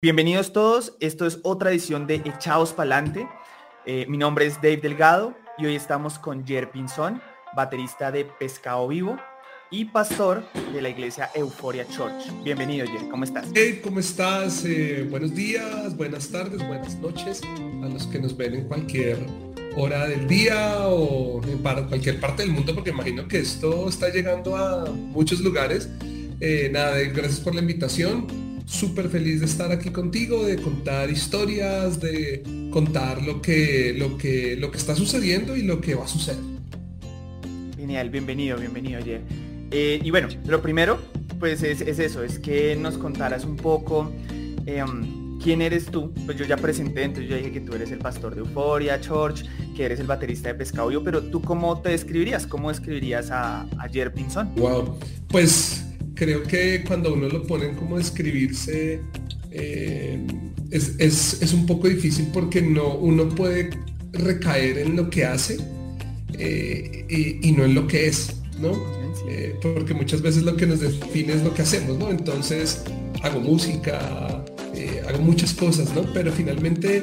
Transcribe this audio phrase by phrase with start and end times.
[0.00, 3.26] Bienvenidos todos, esto es otra edición de Echaos Pa'lante.
[3.84, 7.20] Eh, mi nombre es Dave Delgado y hoy estamos con Jer Pinzón,
[7.56, 9.16] baterista de Pescado Vivo
[9.72, 12.30] y pastor de la iglesia Euphoria Church.
[12.44, 13.48] Bienvenido Jer, ¿cómo estás?
[13.52, 14.64] Hey, ¿cómo estás?
[14.64, 17.40] Eh, buenos días, buenas tardes, buenas noches
[17.82, 19.18] a los que nos ven en cualquier
[19.76, 24.56] hora del día o en cualquier parte del mundo, porque imagino que esto está llegando
[24.56, 25.88] a muchos lugares.
[26.38, 32.00] Eh, nada, gracias por la invitación súper feliz de estar aquí contigo, de contar historias,
[32.00, 36.08] de contar lo que, lo que, lo que está sucediendo y lo que va a
[36.08, 36.40] suceder.
[37.76, 39.22] Genial, bienvenido, bienvenido, Jer.
[39.70, 40.98] Eh, y bueno, lo primero,
[41.40, 44.12] pues es, eso, es que nos contaras un poco
[44.66, 46.12] em, quién eres tú.
[46.26, 49.46] Pues yo ya presenté, entonces yo dije que tú eres el pastor de Euforia Church,
[49.74, 53.88] que eres el baterista de Pescado pero tú cómo te describirías, cómo describirías a, a
[53.90, 54.54] Jer Pinson?
[54.56, 54.98] Wow,
[55.28, 55.87] pues
[56.18, 59.00] creo que cuando uno lo ponen como describirse
[59.52, 60.18] eh,
[60.70, 63.70] es, un poco difícil porque no, uno puede
[64.12, 65.58] recaer en lo que hace
[66.36, 68.72] eh, y, no en lo que es, ¿no?
[69.28, 72.10] Eh, porque muchas veces lo que nos define es lo que hacemos, ¿no?
[72.10, 72.82] Entonces
[73.22, 74.44] hago música,
[75.08, 76.02] hago muchas cosas, ¿no?
[76.12, 77.02] Pero finalmente,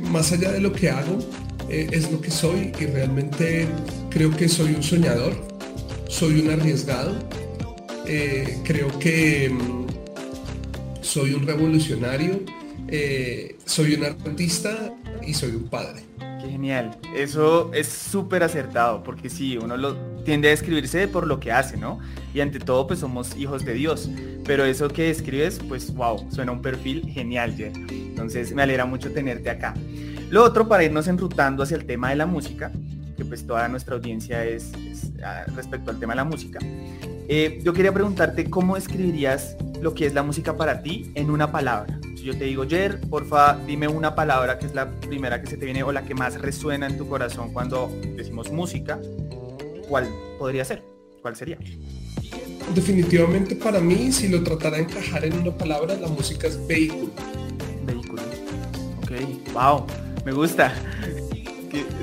[0.00, 1.18] más allá de lo que hago,
[1.68, 3.66] es lo que soy y realmente
[4.10, 5.34] creo que soy un soñador,
[6.08, 7.14] soy un arriesgado,
[8.06, 9.86] eh, creo que mm,
[11.00, 12.40] soy un revolucionario,
[12.88, 14.94] eh, soy un artista
[15.26, 16.02] y soy un padre.
[16.18, 16.96] Qué genial.
[17.16, 21.76] Eso es súper acertado, porque sí, uno lo tiende a describirse por lo que hace,
[21.76, 21.98] ¿no?
[22.34, 24.10] Y ante todo, pues somos hijos de Dios.
[24.44, 27.72] Pero eso que escribes, pues wow, suena un perfil genial, Jer.
[27.90, 29.74] Entonces me alegra mucho tenerte acá.
[30.30, 32.70] Lo otro, para irnos enrutando hacia el tema de la música,
[33.16, 34.72] que pues toda nuestra audiencia es,
[35.24, 36.58] ah, respecto al tema de la música.
[37.28, 41.50] Eh, yo quería preguntarte cómo escribirías lo que es la música para ti en una
[41.50, 41.98] palabra.
[42.14, 45.56] Si yo te digo, Jer, porfa, dime una palabra que es la primera que se
[45.56, 49.00] te viene o la que más resuena en tu corazón cuando decimos música,
[49.88, 50.84] ¿cuál podría ser?
[51.20, 51.58] ¿Cuál sería?
[52.74, 57.10] Definitivamente para mí, si lo tratara de encajar en una palabra, la música es vehículo.
[57.84, 58.22] Vehículo.
[59.02, 59.84] Ok, wow,
[60.24, 60.72] me gusta.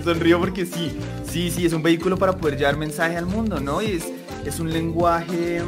[0.04, 0.98] sonrío porque sí,
[1.30, 3.82] sí, sí, es un vehículo para poder llevar mensaje al mundo, ¿no?
[3.82, 4.06] Y es,
[4.46, 5.62] es un lenguaje,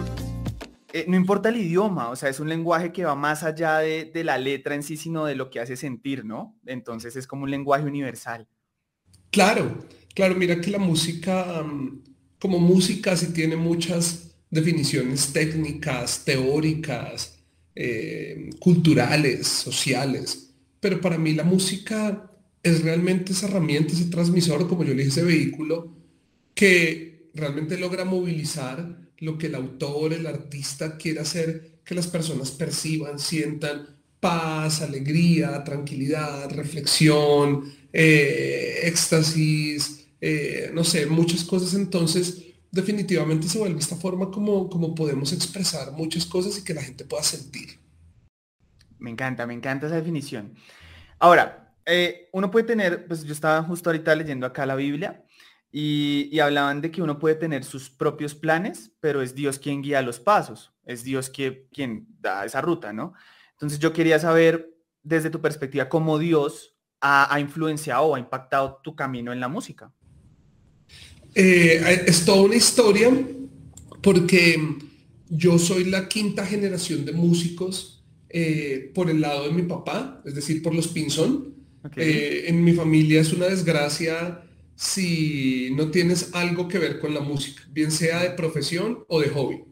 [0.91, 4.24] eh, no importa el idioma, o sea, es un lenguaje que va más allá de,
[4.24, 6.58] la letra en sí, sino de lo que hace sentir, ¿no?
[6.66, 8.47] Entonces es como un lenguaje universal.
[9.31, 11.66] Claro, claro, mira que la música,
[12.40, 17.40] como música, sí tiene muchas definiciones técnicas, teóricas,
[17.75, 22.30] eh, culturales, sociales, pero para mí la música
[22.62, 25.94] es realmente esa herramienta, ese transmisor, como yo le dije, ese vehículo
[26.53, 32.51] que realmente logra movilizar lo que el autor, el artista quiere hacer que las personas
[32.51, 41.75] perciban, sientan paz, alegría, tranquilidad, reflexión, eh, éxtasis, eh, no sé, muchas cosas.
[41.75, 46.81] Entonces, definitivamente se vuelve esta forma como, como podemos expresar muchas cosas y que la
[46.81, 47.79] gente pueda sentir.
[48.97, 50.56] Me encanta, me encanta esa definición.
[51.19, 55.23] Ahora, eh, uno puede tener, pues yo estaba justo ahorita leyendo acá la Biblia
[55.78, 60.02] y, hablaban de que uno puede tener sus propios planes, pero es Dios quien guía
[60.02, 63.13] los pasos, es Dios quien, quien da esa ruta, ¿no?
[63.52, 68.96] Entonces yo quería saber desde tu perspectiva cómo Dios ha, influenciado o ha impactado tu
[68.96, 69.91] camino en la música.
[71.34, 73.12] Eh, es toda una historia
[74.02, 74.78] porque
[75.28, 80.35] yo soy la quinta generación de músicos eh, por el lado de mi papá, es
[80.35, 81.53] decir, por los Pinzón.
[81.97, 84.45] Eh, en mi familia es una desgracia
[84.75, 89.30] si no tienes algo que ver con la música, bien sea de profesión o de
[89.30, 89.63] hobby.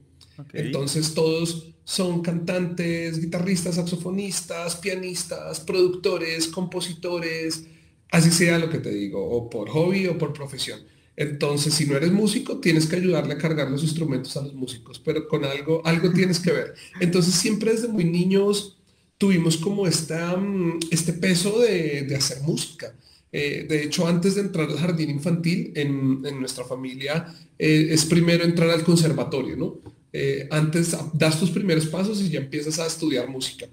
[0.54, 7.66] Entonces todos son cantantes, guitarristas, saxofonistas, pianistas, productores, compositores,
[8.12, 10.80] así sea lo que te digo, o por hobby o por profesión.
[11.16, 15.00] Entonces, si no eres músico, tienes que ayudarle a cargar los instrumentos a los músicos,
[15.00, 16.74] pero con algo, algo tienes que ver.
[17.00, 18.78] Entonces, siempre desde muy niños
[19.20, 22.96] tuvimos como esta, mm, este peso de, de hacer música.
[23.36, 28.44] Eh, de hecho, antes de entrar al jardín infantil, en, nuestra familia eh, es primero
[28.44, 29.82] entrar al conservatorio, ¿no?
[30.14, 33.66] Eh, antes das tus primeros pasos y ya empiezas a estudiar música.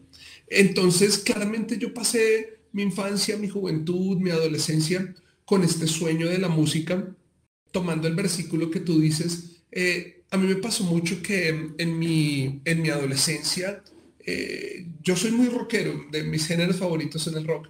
[0.49, 5.15] Entonces, claramente yo pasé mi infancia, mi juventud, mi adolescencia
[5.45, 7.15] con este sueño de la música,
[7.71, 9.63] tomando el versículo que tú dices.
[10.31, 13.83] a mí me pasó mucho que en mi, en mi adolescencia,
[15.03, 17.69] yo soy muy rockero, de mis géneros favoritos en el rock.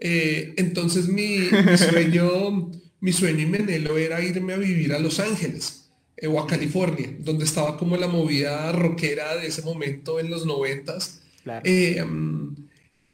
[0.00, 2.70] Eh, entonces mi, sueño,
[3.00, 7.14] mi sueño y menelo era irme a vivir a Los Ángeles eh, o a California,
[7.20, 11.22] donde estaba como la movida rockera de ese momento en los noventas.
[11.64, 12.02] Eh,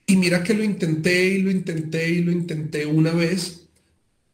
[0.08, 3.66] y mira que lo intenté y lo intenté y lo intenté una vez,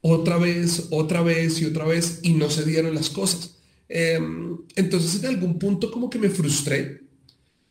[0.00, 3.56] otra vez, otra vez y otra vez y no se dieron las cosas.
[3.88, 7.02] Entonces en algún punto como que me frustré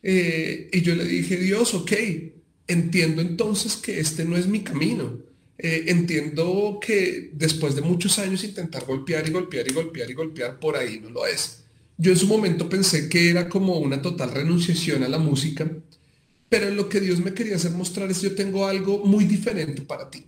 [0.02, 1.92] eh, y yo le dije, Dios, ok,
[2.72, 5.18] entiendo entonces que este no es mi camino.
[5.58, 10.58] Eh, entiendo que después de muchos años intentar golpear y golpear y golpear y golpear,
[10.58, 11.62] por ahí no lo es.
[11.96, 15.70] Yo en su momento pensé que era como una total renunciación a la música,
[16.48, 20.10] pero lo que Dios me quería hacer mostrar es yo tengo algo muy diferente para
[20.10, 20.26] ti.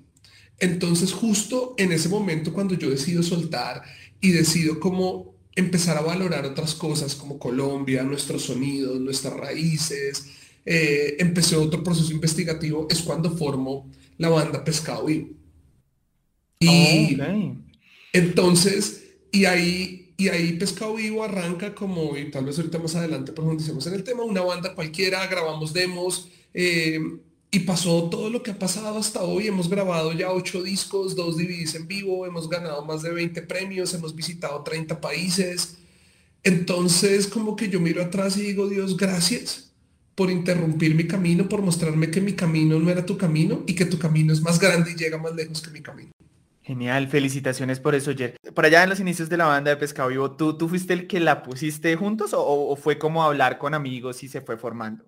[0.59, 3.83] Entonces justo en ese momento cuando yo decido soltar
[4.21, 10.27] y decido como empezar a valorar otras cosas como Colombia, nuestros sonidos, nuestras raíces,
[10.67, 15.29] eh, empecé otro proceso investigativo, es cuando formo la banda Pescado Vivo.
[16.59, 17.19] Y
[18.13, 23.33] entonces, y ahí, y ahí Pescado Vivo arranca como, y tal vez ahorita más adelante
[23.33, 26.99] profundicemos en el tema, una banda cualquiera, grabamos demos, eh,
[27.51, 29.47] y pasó todo lo que ha pasado hasta hoy.
[29.47, 33.95] Hemos grabado ya ocho discos, dos DVDs en vivo, hemos ganado más de 20 premios,
[33.95, 35.77] hemos visitado 30 países.
[36.43, 39.74] Entonces, como que yo miro atrás y digo, Dios, gracias
[40.15, 43.85] por interrumpir mi camino, por mostrarme que mi camino no era tu camino y que
[43.85, 46.11] tu camino es más grande y llega más lejos que mi camino.
[46.63, 48.37] Genial, felicitaciones por eso, Jer.
[48.55, 51.07] Por allá en los inicios de la banda de Pescado Vivo, ¿tú, tú fuiste el
[51.07, 55.05] que la pusiste juntos o, fue como hablar con amigos y se fue formando?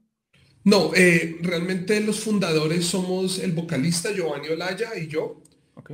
[0.64, 5.40] No, eh, realmente los fundadores somos el vocalista Giovanni Olaya y yo.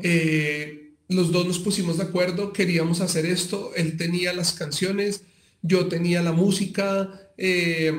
[0.03, 5.25] Eh, los dos nos pusimos de acuerdo, queríamos hacer esto, él tenía las canciones,
[5.61, 7.93] yo tenía la música, eh,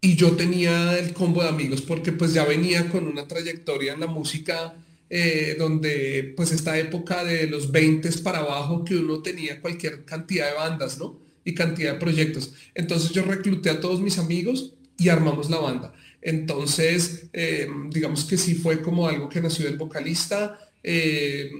[0.00, 4.00] y yo tenía el combo de amigos porque pues ya venía con una trayectoria en
[4.00, 4.74] la música
[5.10, 10.48] eh, donde pues esta época de los 20 para abajo que uno tenía cualquier cantidad
[10.48, 11.18] de bandas, ¿no?
[11.44, 12.54] Y cantidad de proyectos.
[12.74, 15.92] Entonces yo recluté a todos mis amigos y armamos la banda.
[16.22, 20.58] Entonces, eh, digamos que sí fue como algo que nació del vocalista.
[20.82, 21.50] Eh,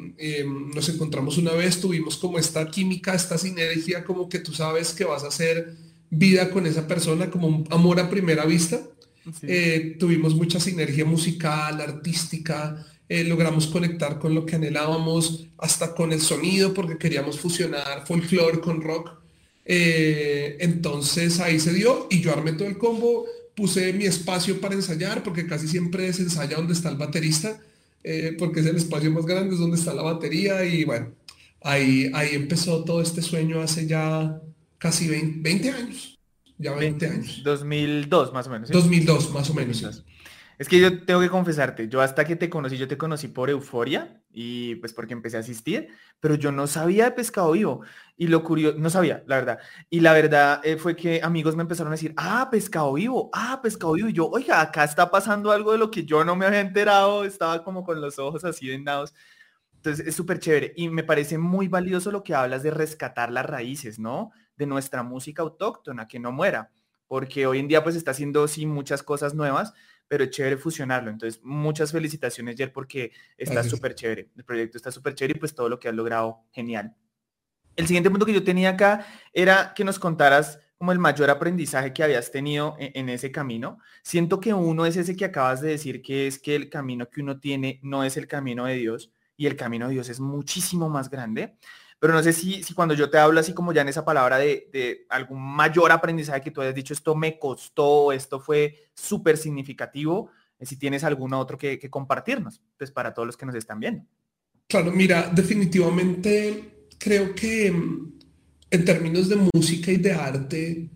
[0.72, 5.04] nos encontramos una vez, tuvimos como esta química, esta sinergia, como que tú sabes que
[5.04, 5.74] vas a hacer
[6.10, 8.80] vida con esa persona, como un amor a primera vista.
[9.42, 16.12] Eh, tuvimos mucha sinergia musical, artística, eh, logramos conectar con lo que anhelábamos, hasta con
[16.12, 19.12] el sonido, porque queríamos fusionar folclore con rock.
[19.64, 23.24] Eh, entonces ahí se dio y yo armé todo el combo,
[23.54, 27.60] puse mi espacio para ensayar, porque casi siempre se ensaya donde está el baterista,
[28.38, 31.08] porque es el espacio más grande, es donde está la batería y bueno,
[31.60, 34.40] ahí, ahí empezó todo este sueño hace ya
[34.80, 36.18] casi 20, años.
[36.58, 37.42] Ya 20, años.
[37.44, 38.70] 2002 más o menos.
[38.70, 40.04] 2002 más o menos.
[40.58, 43.48] Es que yo tengo que confesarte, yo hasta que te conocí, yo te conocí por
[43.48, 45.88] euforia y pues porque empecé a asistir,
[46.18, 47.80] pero yo no sabía de pescado vivo.
[48.16, 49.58] Y lo curioso, no sabía, la verdad.
[49.88, 53.60] Y la verdad eh, fue que amigos me empezaron a decir, ah, pescado vivo, ah,
[53.62, 54.10] pescado vivo.
[54.10, 57.24] Y yo, oiga, acá está pasando algo de lo que yo no me había enterado,
[57.24, 59.14] estaba como con los ojos así vendados.
[59.76, 63.46] Entonces es súper chévere y me parece muy valioso lo que hablas de rescatar las
[63.46, 64.30] raíces, ¿no?
[64.60, 66.70] De nuestra música autóctona, que no muera,
[67.08, 69.72] porque hoy en día pues está haciendo sí muchas cosas nuevas,
[70.06, 71.10] pero es chévere fusionarlo.
[71.10, 74.28] Entonces, muchas felicitaciones, Jer, porque está súper chévere.
[74.36, 76.94] El proyecto está súper chévere y pues todo lo que has logrado, genial.
[77.74, 81.92] El siguiente punto que yo tenía acá era que nos contaras como el mayor aprendizaje
[81.92, 83.78] que habías tenido en, en, ese camino.
[84.02, 87.22] Siento que uno es ese que acabas de decir, que es que el camino que
[87.22, 90.90] uno tiene no es el camino de Dios y el camino de Dios es muchísimo
[90.90, 91.56] más grande.
[92.00, 94.38] Pero no sé si, si cuando yo te hablo así como ya en esa palabra
[94.38, 100.30] de, algún mayor aprendizaje que tú hayas dicho, esto me costó, esto fue súper significativo,
[100.58, 104.04] eh, si tienes alguno otro que, compartirnos, pues para todos los que nos están viendo.
[104.66, 108.12] Claro, mira, definitivamente creo que mm,
[108.70, 110.90] en términos de música y de arte,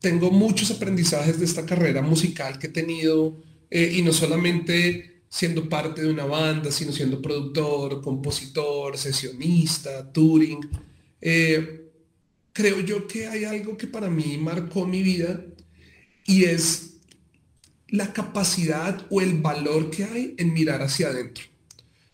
[0.00, 3.36] tengo muchos aprendizajes de esta carrera musical que he tenido
[3.70, 10.60] eh, y no solamente siendo parte de una banda, sino siendo productor, compositor, sesionista, touring.
[11.22, 11.90] Eh,
[12.52, 15.42] creo yo que hay algo que para mí marcó mi vida
[16.26, 16.96] y es
[17.88, 21.44] la capacidad o el valor que hay en mirar hacia adentro.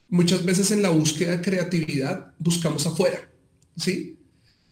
[0.08, 3.28] Muchas veces en la búsqueda de creatividad buscamos afuera,
[3.76, 4.16] ¿sí?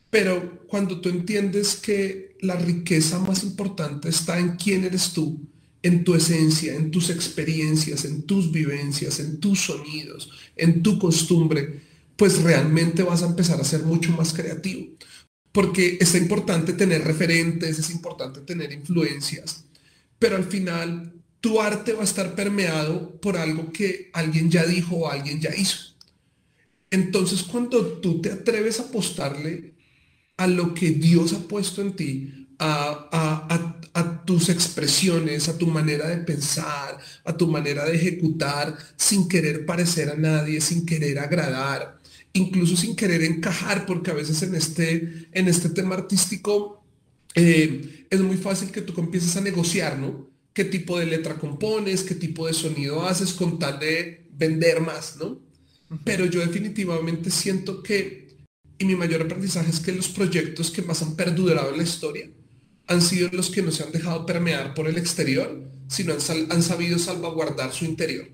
[0.08, 5.48] Pero cuando tú entiendes que la riqueza más importante está en quién eres tú,
[5.86, 11.80] en tu esencia, en tus experiencias, en tus vivencias, en tus sonidos, en tu costumbre,
[12.16, 14.88] pues realmente vas a empezar a ser mucho más creativo.
[15.52, 19.64] Porque es importante tener referentes, es importante tener influencias,
[20.18, 24.96] pero al final tu arte va a estar permeado por algo que alguien ya dijo
[24.96, 25.94] o alguien ya hizo.
[26.90, 29.74] Entonces cuando tú te atreves a apostarle
[30.36, 33.75] a lo que Dios ha puesto en ti, a, a
[34.24, 40.10] tus expresiones, a tu manera de pensar, a tu manera de ejecutar, sin querer parecer
[40.10, 41.98] a nadie, sin querer agradar,
[42.34, 46.84] incluso sin querer encajar, porque a veces en este, en este tema artístico
[47.34, 50.30] eh, es muy fácil que tú empieces a negociar, ¿no?
[50.52, 52.02] ¿Qué tipo de letra compones?
[52.02, 55.40] ¿Qué tipo de sonido haces con tal de vender más, ¿no?
[56.04, 58.28] Pero yo definitivamente siento que,
[58.78, 62.28] y mi mayor aprendizaje es que los proyectos que más han perdurado en la historia
[62.86, 66.62] han sido los que no se han dejado permear por el exterior, sino han, han
[66.62, 68.28] sabido salvaguardar su interior.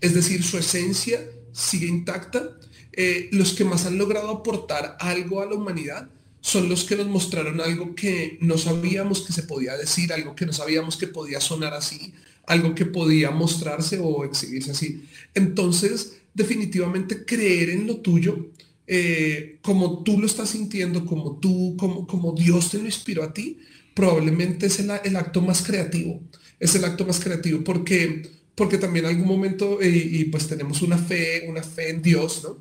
[0.00, 1.20] Es decir, su esencia
[1.52, 2.56] sigue intacta.
[2.92, 6.08] Eh, los que más han logrado aportar algo a la humanidad
[6.40, 10.46] son los que nos mostraron algo que no sabíamos que se podía decir, algo que
[10.46, 12.14] no sabíamos que podía sonar así,
[12.46, 15.04] algo que podía mostrarse o exhibirse así.
[15.34, 18.50] Entonces, definitivamente creer en lo tuyo,
[18.86, 23.32] eh, como tú lo estás sintiendo, como tú, como, como Dios te lo inspiró a
[23.32, 23.58] ti,
[23.94, 26.20] probablemente es el, acto más creativo.
[26.58, 28.22] Es el acto más creativo porque,
[28.54, 32.42] porque también en algún momento, eh, y pues tenemos una fe, una fe en Dios,
[32.44, 32.58] ¿no?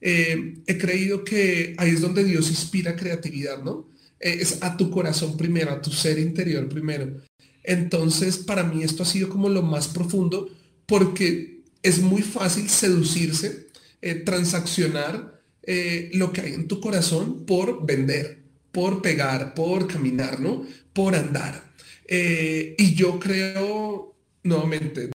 [0.00, 3.88] Eh, he creído que ahí es donde Dios inspira creatividad, ¿no?
[4.18, 7.18] es a tu corazón primero, a tu ser interior primero.
[7.62, 10.48] Entonces, para mí esto ha sido como lo más profundo
[10.86, 13.66] porque es muy fácil seducirse,
[14.00, 18.44] eh, transaccionar eh, lo que hay en tu corazón por vender,
[18.76, 20.66] por pegar, por caminar, ¿no?
[20.92, 21.72] Por andar.
[22.06, 25.12] Eh, y yo creo, nuevamente,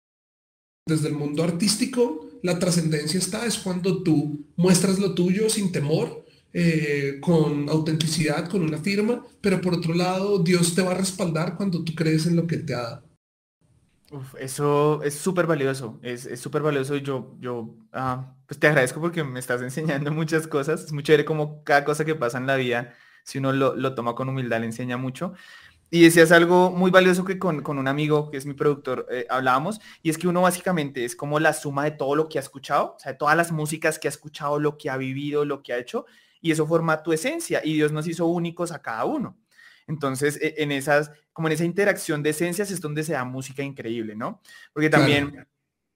[0.87, 6.25] desde el mundo artístico, la trascendencia está, es cuando tú muestras lo tuyo sin temor,
[7.21, 11.83] con autenticidad, con una firma, pero por otro lado, Dios te va a respaldar cuando
[11.83, 13.11] tú crees en lo que te ha dado
[14.39, 19.23] eso es súper valioso, es súper valioso y yo, yo ah, pues te agradezco porque
[19.23, 20.83] me estás enseñando muchas cosas.
[20.83, 24.15] Es muy chévere como cada cosa que pasa en la vida, si uno lo, toma
[24.15, 25.33] con humildad, le enseña mucho.
[25.89, 29.81] Y decías algo muy valioso que con, un amigo, que es mi productor, eh, hablábamos,
[30.01, 32.95] y es que uno básicamente es como la suma de todo lo que ha escuchado,
[32.95, 35.73] o sea, de todas las músicas que ha escuchado, lo que ha vivido, lo que
[35.73, 36.05] ha hecho,
[36.39, 39.37] y eso forma tu esencia, y Dios nos hizo únicos a cada uno.
[39.85, 43.61] Entonces, e, en esas, como en esa interacción de esencias es donde se da música
[43.61, 44.41] increíble, ¿no?
[44.73, 45.45] Porque también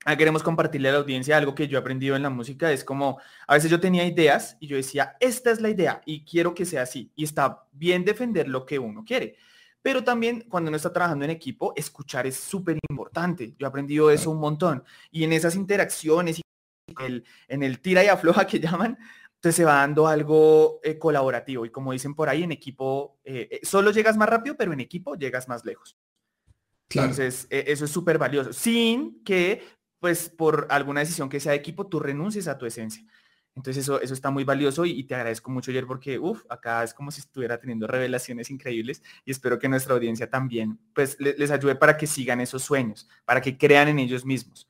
[0.05, 2.83] ah, queremos compartirle a la audiencia algo que yo he aprendido en la música, es
[2.83, 6.55] como, a veces yo tenía ideas y yo decía, esta es la idea y quiero
[6.55, 7.11] que sea así.
[7.15, 9.35] Y está bien defender lo que uno quiere.
[9.81, 13.53] Pero también cuando uno está trabajando en equipo, escuchar es súper importante.
[13.57, 14.83] Yo he aprendido eso un montón.
[15.11, 16.41] Y en esas interacciones,
[17.47, 18.97] en el tira y afloja que llaman,
[19.45, 23.47] entonces se va dando algo eh, colaborativo y como dicen por ahí, en equipo, eh,
[23.51, 25.95] eh, solo llegas más rápido, pero en equipo llegas más lejos.
[26.89, 29.61] Entonces, eso es súper valioso, sin que,
[29.99, 33.05] pues, por alguna decisión que sea de equipo, tú renuncies a tu esencia.
[33.55, 36.93] Entonces, eso, eso está muy valioso y, te agradezco mucho ayer porque, uff, acá es
[36.93, 41.75] como si estuviera teniendo revelaciones increíbles y espero que nuestra audiencia también, pues, les ayude
[41.75, 44.67] para que sigan esos sueños, para que crean en ellos mismos.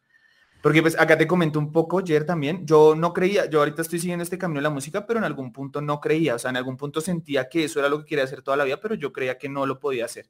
[0.65, 3.99] Porque pues acá te comento un poco, ayer también, yo no creía, yo ahorita estoy
[3.99, 6.57] siguiendo este camino de la música, pero en algún punto no creía, o sea, en
[6.57, 9.13] algún punto sentía que eso era lo que quería hacer toda la vida, pero yo
[9.13, 10.27] creía que no lo podía hacer.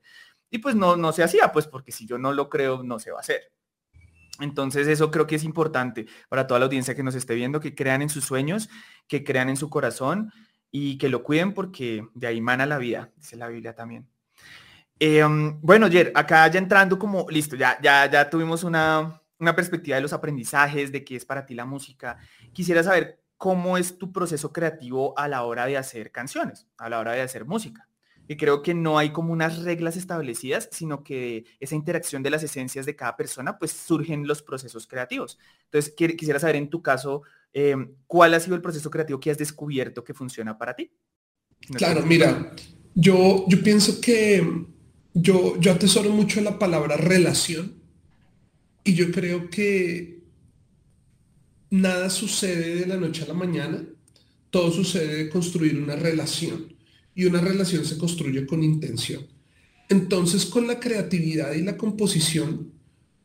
[0.49, 3.11] Y pues no, no se hacía, pues porque si yo no lo creo, no se
[3.11, 3.49] va a hacer.
[4.39, 7.75] Entonces eso creo que es importante para toda la audiencia que nos esté viendo, que
[7.75, 8.69] crean en sus sueños,
[9.07, 10.31] que crean en su corazón
[10.71, 14.07] y que lo cuiden porque de ahí mana la vida, dice la Biblia también.
[14.99, 19.95] Em, bueno, Jer, acá ya entrando como, listo, ya, ya, ya tuvimos una, una perspectiva
[19.95, 22.17] de los aprendizajes, de qué es para ti la música.
[22.53, 26.99] Quisiera saber cómo es tu proceso creativo a la hora de hacer canciones, a la
[26.99, 27.87] hora de hacer música.
[28.27, 32.43] Y creo que no hay como unas reglas establecidas, sino que esa interacción de las
[32.43, 35.37] esencias de cada persona, pues surgen los procesos creativos.
[35.65, 39.37] Entonces, quisiera saber en tu caso, em, ¿cuál ha sido el proceso creativo que has
[39.37, 40.91] descubierto que funciona para ti?
[41.77, 42.53] claro, mira,
[42.93, 44.65] yo, yo pienso que
[45.13, 47.81] yo, yo atesoro mucho la palabra relación
[48.83, 50.19] y yo creo que
[51.71, 53.83] nada sucede de la noche a la mañana,
[54.51, 56.74] todo sucede de construir una relación
[57.15, 59.25] y una relación se construye con intención.
[59.89, 62.73] Entonces con la creatividad y la composición,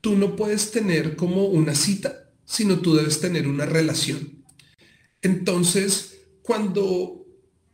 [0.00, 4.44] tú no puedes tener como una cita, sino tú debes tener una relación.
[5.22, 7.26] Entonces, cuando,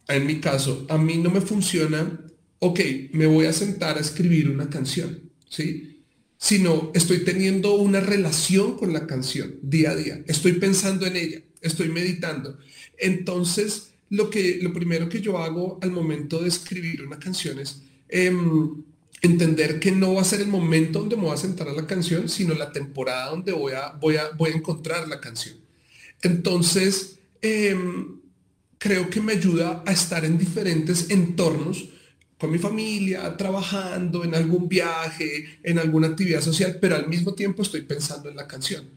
[0.09, 2.21] en mi caso, a mí no me funciona,
[2.59, 2.81] ok,
[3.13, 6.03] me voy a sentar a escribir una canción, ¿sí?
[6.39, 10.23] sino estoy teniendo una relación con la canción día a día.
[10.27, 12.59] Estoy pensando en ella, estoy meditando.
[12.99, 17.83] Entonces, lo, que, lo primero que yo hago al momento de escribir una canción es
[18.09, 18.83] em,
[19.23, 21.87] entender que no va a ser el momento donde me voy a sentar a la
[21.87, 25.57] canción, sino la temporada donde voy a, voy a, voy a encontrar la canción.
[26.23, 28.21] Entonces, em,
[28.79, 31.89] creo que me ayuda a estar en diferentes entornos
[32.39, 37.63] con mi familia, trabajando en algún viaje, en alguna actividad social, pero al mismo tiempo
[37.63, 38.89] estoy pensando en la canción.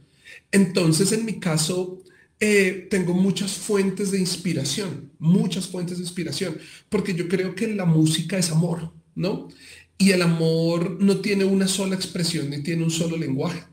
[0.51, 2.03] Entonces, en mi caso,
[2.39, 7.85] eh, tengo muchas fuentes de inspiración, muchas fuentes de inspiración, porque yo creo que la
[7.85, 9.49] música es amor, ¿no?
[9.97, 13.63] Y el amor no tiene una sola expresión ni tiene un solo lenguaje.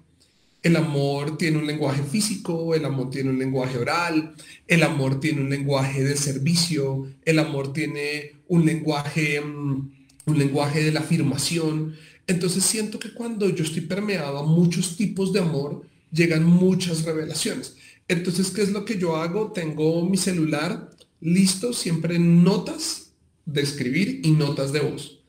[0.64, 4.34] El amor tiene un lenguaje físico, el amor tiene un lenguaje oral,
[4.66, 9.90] el amor tiene un lenguaje de servicio, el amor tiene un lenguaje, mm,
[10.26, 11.94] un lenguaje de la afirmación.
[12.26, 17.76] Entonces siento que cuando yo estoy permeado a muchos tipos de amor, llegan muchas revelaciones.
[18.08, 19.52] Entonces, ¿qué es lo que yo hago?
[19.52, 25.24] Tengo mi celular listo, siempre notas de escribir y notas de voz.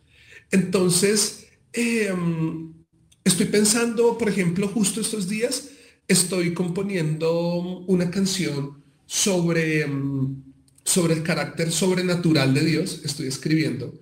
[0.52, 2.74] Entonces, em,
[3.28, 5.72] Estoy pensando, por ejemplo, justo estos días,
[6.08, 7.52] estoy componiendo
[7.86, 10.44] una canción sobre, mm,
[10.86, 14.00] sobre el carácter sobrenatural de Dios, estoy escribiendo,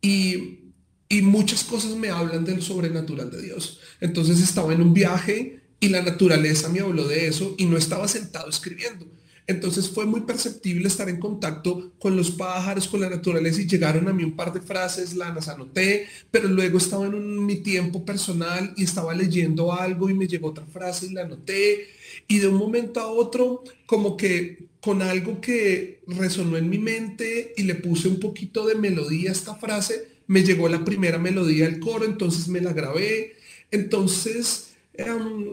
[0.00, 0.72] y,
[1.10, 3.80] y muchas cosas me hablan del sobrenatural de Dios.
[4.00, 8.08] Entonces estaba en un viaje y la naturaleza me habló de eso y no estaba
[8.08, 9.06] sentado escribiendo
[9.46, 14.08] entonces fue muy perceptible estar en contacto con los pájaros, con la naturaleza y llegaron
[14.08, 18.72] a mí un par de frases, las anoté, pero luego estaba en mi tiempo personal
[18.76, 21.88] y estaba leyendo algo y me llegó otra frase y la anoté.
[22.28, 27.52] Y de un momento a otro, como que con algo que resonó en mi mente
[27.56, 31.64] y le puse un poquito de melodía a esta frase, me llegó la primera melodía
[31.64, 33.34] del coro, entonces me la grabé.
[33.72, 34.71] Entonces,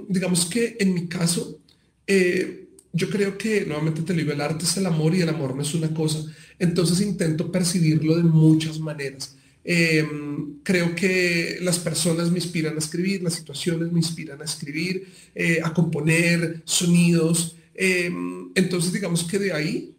[0.07, 1.59] digamos que en mi caso,
[2.07, 5.55] eh, yo creo que, nuevamente te digo, el arte es el amor y el amor
[5.55, 6.25] no es una cosa.
[6.57, 9.35] Entonces intento percibirlo de muchas maneras.
[9.63, 15.07] Em, creo que las personas me inspiran a escribir, las situaciones me inspiran a escribir,
[15.35, 17.55] eh, a componer sonidos.
[18.55, 19.95] Entonces digamos que de ahí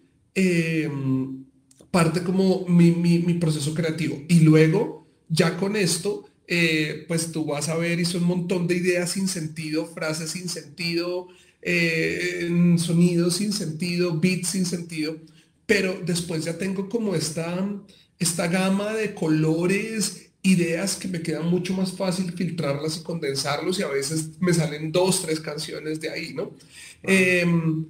[1.90, 4.22] parte como mi, proceso creativo.
[4.28, 8.74] Y luego, ya con esto, eh, pues tú vas a ver, hizo un montón de
[8.74, 11.28] ideas sin sentido, frases sin sentido,
[11.62, 15.16] eh, sonidos sin sentido, beats sin sentido,
[15.64, 17.70] pero después ya tengo como esta,
[18.18, 23.82] esta gama de colores, ideas que me quedan mucho más fácil filtrarlas y condensarlos y
[23.84, 26.56] a veces me salen dos, tres canciones de ahí, ¿no?
[27.04, 27.86] Em,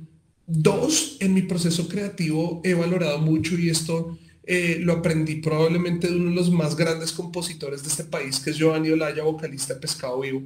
[0.47, 4.19] dos, en mi proceso creativo he valorado mucho y esto
[4.53, 8.51] eh, lo aprendí probablemente de uno de los más grandes compositores de este país, que
[8.51, 10.43] es Giovanni Olaya, vocalista de Pescado Vivo.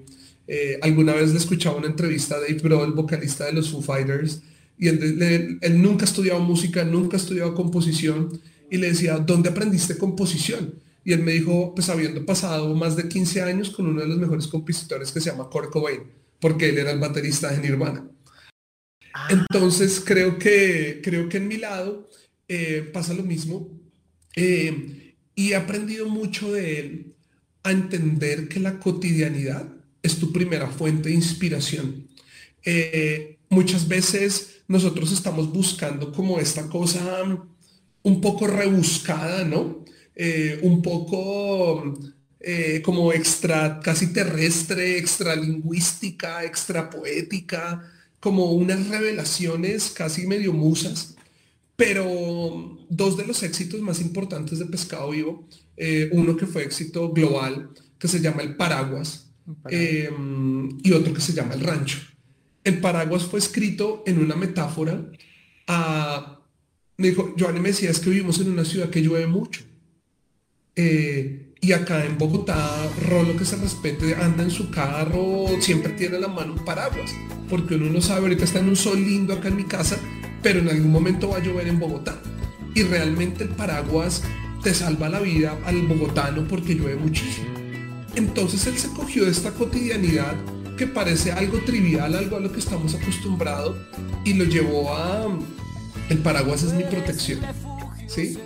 [0.47, 4.43] Eh, alguna vez le escuchaba una entrevista a Dave Grohl, vocalista de los Foo Fighters,
[4.77, 9.97] y él, nunca ha estudiado música, nunca ha estudiado composición, y le decía, ¿dónde aprendiste
[9.97, 10.75] composición?
[11.03, 14.19] Y él me dijo, pues habiendo pasado más de 15 años con uno de los
[14.19, 16.03] mejores compositores que se llama Kurt Cobain,
[16.39, 18.07] porque él era el baterista de Nirvana.
[19.15, 19.29] Ah.
[19.31, 22.11] Entonces creo que, creo que en mi lado
[22.49, 23.74] eh, pasa lo mismo.
[24.37, 27.15] Eh, y he aprendido mucho de él
[27.63, 29.67] a entender que la cotidianidad
[30.03, 32.09] es tu primera fuente de inspiración.
[32.65, 37.25] Eh, muchas veces nosotros estamos buscando como esta cosa
[38.03, 39.85] un poco rebuscada, ¿no?
[40.15, 41.99] Eh, un poco
[42.83, 51.14] como extra, casi terrestre, extralingüística, extra poética, como unas revelaciones casi medio musas.
[51.77, 55.49] Pero dos de los éxitos más importantes de Pescado Vivo,
[56.13, 59.25] uno que fue éxito global, que se llama El Paraguas,
[59.69, 61.99] Em, y otro que se llama El Rancho.
[62.63, 65.05] El paraguas fue escrito en una metáfora
[65.67, 66.41] a...
[66.97, 69.63] Me dijo, Joanny me decía, es que vivimos en una ciudad que llueve mucho.
[70.77, 76.19] Eh, y acá en Bogotá, Rolo que se respete, anda en su carro, siempre tiene
[76.19, 77.11] la mano un paraguas,
[77.49, 79.99] porque uno no sabe, ahorita está en un sol lindo acá en mi casa,
[80.45, 82.21] pero en algún momento va a llover en Bogotá.
[82.75, 84.23] Y realmente el paraguas
[84.63, 87.49] te salva la vida al bogotano porque llueve muchísimo.
[88.15, 90.35] Entonces él se cogió de esta cotidianidad
[90.77, 93.77] que parece algo trivial, algo a lo que estamos acostumbrados,
[94.25, 95.27] y lo llevó a
[96.11, 97.41] el paraguas es mi protección.
[98.07, 98.39] ¿sí?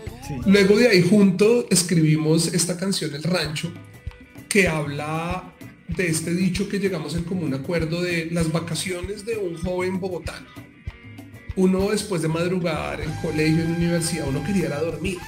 [0.47, 3.73] Luego de ahí junto escribimos esta canción El Rancho,
[4.49, 5.55] que habla
[5.89, 10.47] de este dicho que llegamos en común acuerdo de las vacaciones de un joven bogotano.
[11.59, 15.19] Uno después de madrugar en colegio, en universidad, uno quería ir a dormir.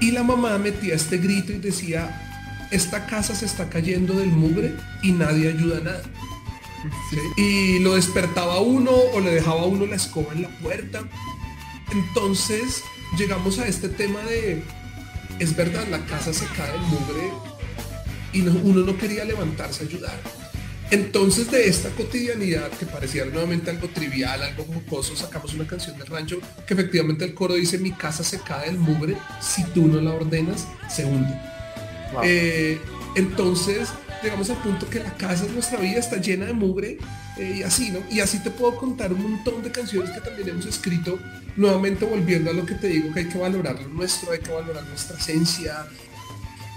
[0.00, 4.76] Y la mamá metía este grito y decía, esta casa se está cayendo del mugre
[5.02, 6.02] y nadie ayuda a nada.
[7.36, 11.02] Y lo despertaba uno o le dejaba uno la escoba en la puerta.
[11.90, 12.84] Entonces
[13.18, 14.62] llegamos a este tema de,
[15.40, 17.32] es verdad, la casa se cae del mugre
[18.32, 20.47] y uno no quería levantarse a ayudar.
[20.90, 26.04] Entonces de esta cotidianidad que parecía nuevamente algo trivial, algo jocoso, sacamos una canción de
[26.04, 30.00] rancho que efectivamente el coro dice mi casa se cae del mugre, si tú no
[30.00, 31.34] la ordenas, se hunde.
[32.22, 32.80] Eh,
[33.16, 33.88] entonces
[34.22, 36.98] llegamos al punto que la casa de nuestra vida está llena de mugre
[37.36, 38.00] eh, y así, ¿no?
[38.10, 41.18] Y así te puedo contar un montón de canciones que también hemos escrito,
[41.56, 44.50] nuevamente volviendo a lo que te digo, que hay que valorar lo nuestro, hay que
[44.50, 45.86] valorar nuestra esencia.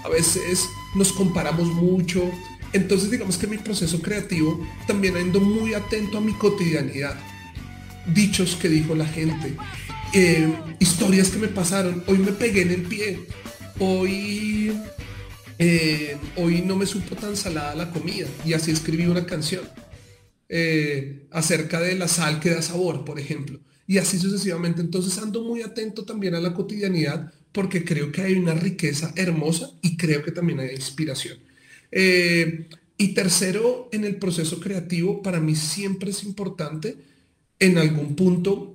[0.04, 2.30] A veces nos comparamos mucho,
[2.72, 7.18] entonces digamos que mi proceso creativo también ando muy atento a mi cotidianidad.
[8.14, 9.54] Dichos que dijo la gente,
[10.14, 13.20] eh, historias que me pasaron, hoy me pegué en el pie,
[13.78, 14.72] hoy,
[15.58, 19.62] eh, hoy no me supo tan salada la comida y así escribí una canción
[20.48, 23.60] eh, acerca de la sal que da sabor, por ejemplo.
[23.86, 24.80] Y así sucesivamente.
[24.80, 29.70] Entonces ando muy atento también a la cotidianidad porque creo que hay una riqueza hermosa
[29.82, 31.38] y creo que también hay inspiración.
[31.92, 36.96] Eh, y tercero, en el proceso creativo, para mí siempre es importante
[37.58, 38.74] en algún punto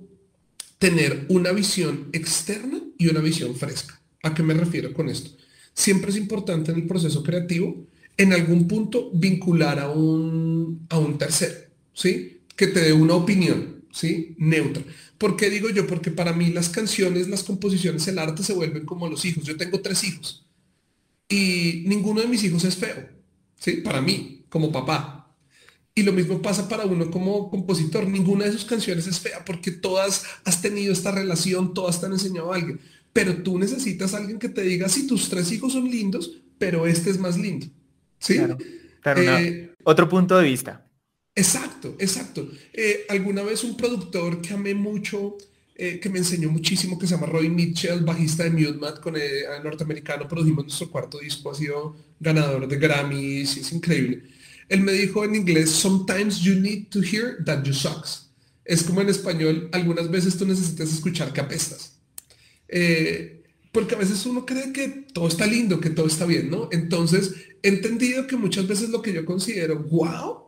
[0.80, 3.99] tener una visión externa y una visión fresca.
[4.23, 5.32] ¿A qué me refiero con esto?
[5.73, 11.17] Siempre es importante en el proceso creativo, en algún punto, vincular a un, a un
[11.17, 11.56] tercero,
[11.93, 12.41] ¿sí?
[12.56, 14.36] Que te dé una opinión, ¿sí?
[14.38, 14.84] Neutra.
[15.17, 15.88] ¿Por qué digo yo?
[15.88, 19.43] Porque para mí las canciones, las composiciones, el arte se vuelven como los hijos.
[19.43, 20.46] Yo tengo tres hijos
[21.29, 23.09] y ninguno de mis hijos es feo,
[23.57, 23.73] ¿sí?
[23.77, 25.35] Para mí, como papá.
[25.93, 28.07] Y lo mismo pasa para uno como compositor.
[28.07, 32.13] Ninguna de sus canciones es fea porque todas has tenido esta relación, todas te han
[32.13, 32.79] enseñado a alguien.
[33.13, 36.85] Pero tú necesitas a alguien que te diga, si tus tres hijos son lindos, pero
[36.85, 37.65] este es más lindo.
[38.19, 38.37] ¿Sí?
[39.01, 40.85] Claro, eh, Otro punto de vista.
[41.33, 42.47] Exacto, exacto.
[42.73, 45.37] Eh, alguna vez un productor que amé mucho
[45.79, 49.43] eh, que me enseñó muchísimo, que se llama Roy Mitchell, bajista de Mute con el,
[49.63, 54.23] norteamericano, produjimos nuestro cuarto disco, ha sido ganador de Grammys, es increíble.
[54.69, 58.31] Él me dijo en inglés, sometimes you need to hear that you sucks.
[58.65, 61.99] Es como en español, algunas veces tú necesitas escuchar que apestas.
[62.67, 66.69] Eh, porque a veces uno cree que todo está lindo, que todo está bien, ¿no?
[66.71, 70.47] Entonces, he entendido que muchas veces lo que yo considero, wow,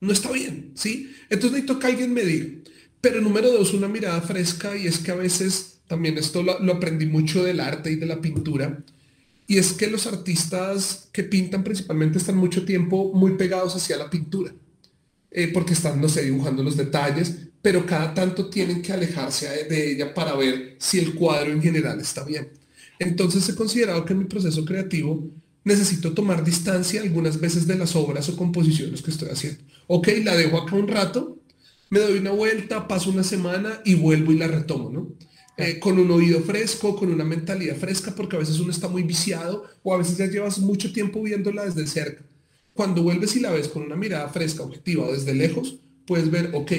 [0.00, 1.12] no está bien, ¿sí?
[1.28, 2.62] Entonces necesito que alguien me diga,
[3.02, 7.04] pero número dos, una mirada fresca y es que a veces también esto lo, aprendí
[7.04, 8.82] mucho del arte y de la pintura.
[9.48, 14.08] Y es que los artistas que pintan principalmente están mucho tiempo muy pegados hacia la
[14.08, 14.52] pintura,
[15.32, 19.92] eh, porque están, no sé, dibujando los detalles, pero cada tanto tienen que alejarse de
[19.92, 22.50] ella para ver si el cuadro en general está bien.
[23.00, 25.28] Entonces he considerado que en mi proceso creativo
[25.64, 29.60] necesito tomar distancia algunas veces de las obras o composiciones que estoy haciendo.
[29.88, 31.41] Ok, la dejo acá un rato,
[31.92, 35.12] me doy una vuelta, paso una semana y vuelvo y la retomo, ¿no?
[35.58, 39.02] Eh, con un oído fresco, con una mentalidad fresca, porque a veces uno está muy
[39.02, 42.24] viciado o a veces ya llevas mucho tiempo viéndola desde cerca.
[42.72, 46.72] Cuando vuelves y la ves con una mirada fresca, objetiva, desde lejos, puedes ver, ok,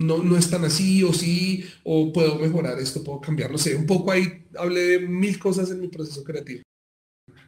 [0.00, 3.76] no, no es tan así o sí, o puedo mejorar esto, puedo cambiar, no sé,
[3.76, 6.62] un poco ahí hablé de mil cosas en mi proceso creativo.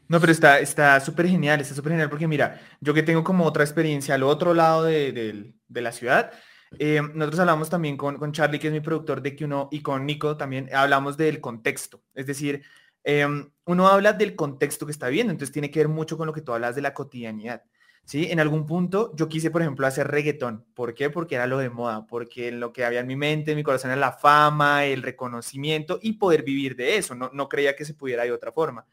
[0.06, 3.46] No, pero está está súper genial, está súper genial porque mira, yo que tengo como
[3.46, 6.30] otra experiencia al otro lado de, de la ciudad,
[6.78, 9.82] eh, nosotros hablamos también con, con, Charlie, que es mi productor de que uno, y
[9.82, 12.02] con Nico también, hablamos del contexto.
[12.14, 12.62] Es decir,
[13.04, 16.32] em, uno habla del contexto que está viendo, entonces tiene que ver mucho con lo
[16.32, 17.62] que tú hablas de la cotidianidad.
[18.04, 18.28] ¿sí?
[18.30, 20.64] En algún punto yo quise, por ejemplo, hacer reggaetón.
[20.74, 21.10] ¿Por qué?
[21.10, 23.90] Porque era lo de moda, porque lo que había en mi mente, en mi corazón
[23.90, 27.14] era la fama, el reconocimiento y poder vivir de eso.
[27.14, 28.86] No, no creía que se pudiera de otra forma.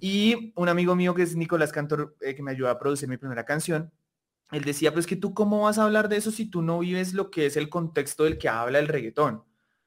[0.00, 3.18] Y un amigo mío que es Nicolás Cantor, eh, que me ayudó a producir mi
[3.18, 3.92] primera canción,
[4.52, 7.14] él decía, pues que tú cómo vas a hablar de eso si tú no vives
[7.14, 9.42] lo que es el contexto del que habla el reggaetón.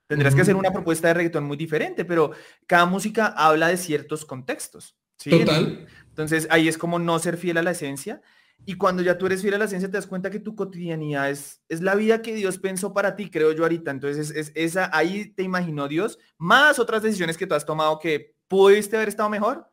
[0.08, 2.32] Tendrás que hacer una propuesta de reggaetón muy diferente, pero
[2.68, 4.98] cada música habla de ciertos contextos.
[5.24, 5.88] Total.
[6.10, 8.22] Entonces ahí es como no ser fiel a la esencia.
[8.66, 11.30] Y cuando ya tú eres fiel a la esencia, te das cuenta que tu cotidianidad
[11.30, 13.92] es, es la vida que Dios pensó para ti, creo yo ahorita.
[13.92, 18.36] Entonces es, esa, ahí te imaginó Dios, más otras decisiones que tú has tomado que
[18.48, 19.68] pudiste haber estado mejor,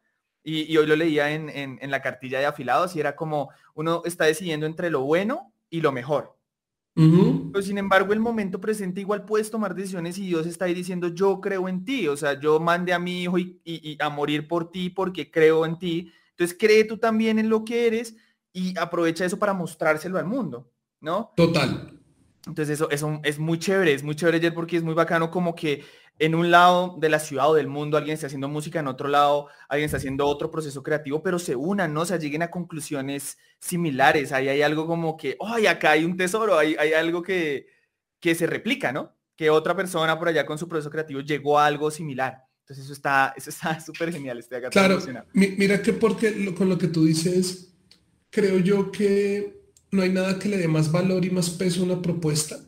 [0.45, 4.67] y, hoy lo leía en, la cartilla de afilados y era como uno está decidiendo
[4.67, 6.37] entre lo bueno y lo mejor.
[6.95, 11.09] Pero sin embargo, el momento presente igual puedes tomar decisiones y Dios está ahí diciendo,
[11.09, 12.07] yo creo en ti.
[12.09, 15.79] O sea, yo mandé a mi hijo y, a morir por ti porque creo en
[15.79, 16.13] ti.
[16.31, 18.17] Entonces cree tú también en lo que eres
[18.53, 21.33] y aprovecha eso para mostrárselo al mundo, ¿no?
[21.35, 22.02] Total.
[22.47, 25.85] Entonces eso, eso es muy chévere, es muy chévere porque es muy bacano como que
[26.19, 29.09] en un lado de la ciudad o del mundo alguien está haciendo música, en otro
[29.09, 32.03] lado alguien está haciendo otro proceso creativo, pero se unan, ¿no?
[32.03, 34.33] O sea, lleguen a conclusiones similares.
[34.33, 36.59] Ahí hay algo como que, ¡ay, acá hay un tesoro!
[36.59, 37.67] Hay, hay algo que,
[38.21, 39.15] que se replica, ¿no?
[39.37, 42.45] Que otra persona por allá con su proceso creativo llegó a algo similar.
[42.61, 44.39] Entonces eso está eso está súper genial.
[44.39, 44.99] Estoy claro,
[45.33, 47.75] mira que porque con lo que tú dices,
[48.31, 49.62] creo yo que
[49.93, 52.59] no hay nada que le dé más valor y más peso a una propuesta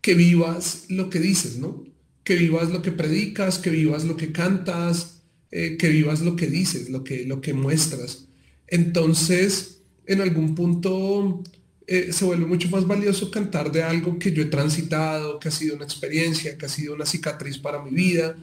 [0.00, 1.84] que vivas lo que dices, ¿no?
[2.24, 6.48] Que vivas lo que predicas, que vivas lo que cantas, eh, que vivas lo que
[6.48, 8.26] dices, lo que, lo que muestras.
[8.66, 11.42] Entonces, en algún punto
[11.86, 15.52] eh, se vuelve mucho más valioso cantar de algo que yo he transitado, que ha
[15.52, 18.36] sido una experiencia, que ha sido una cicatriz para mi vida.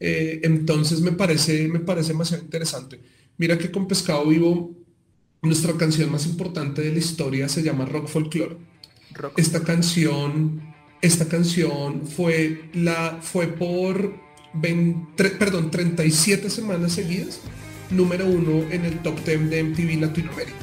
[0.00, 2.98] Eh, entonces me parece, me parece demasiado interesante.
[3.38, 4.81] Mira que con Pescado Vivo
[5.42, 8.56] nuestra canción más importante de la historia se llama Rock Folklore.
[9.36, 10.62] Esta canción,
[11.02, 14.14] esta canción fue, la, fue por
[15.38, 17.40] perdón, 37 semanas seguidas,
[17.90, 20.56] número uno en el top 10 de MTV Latinoamérica.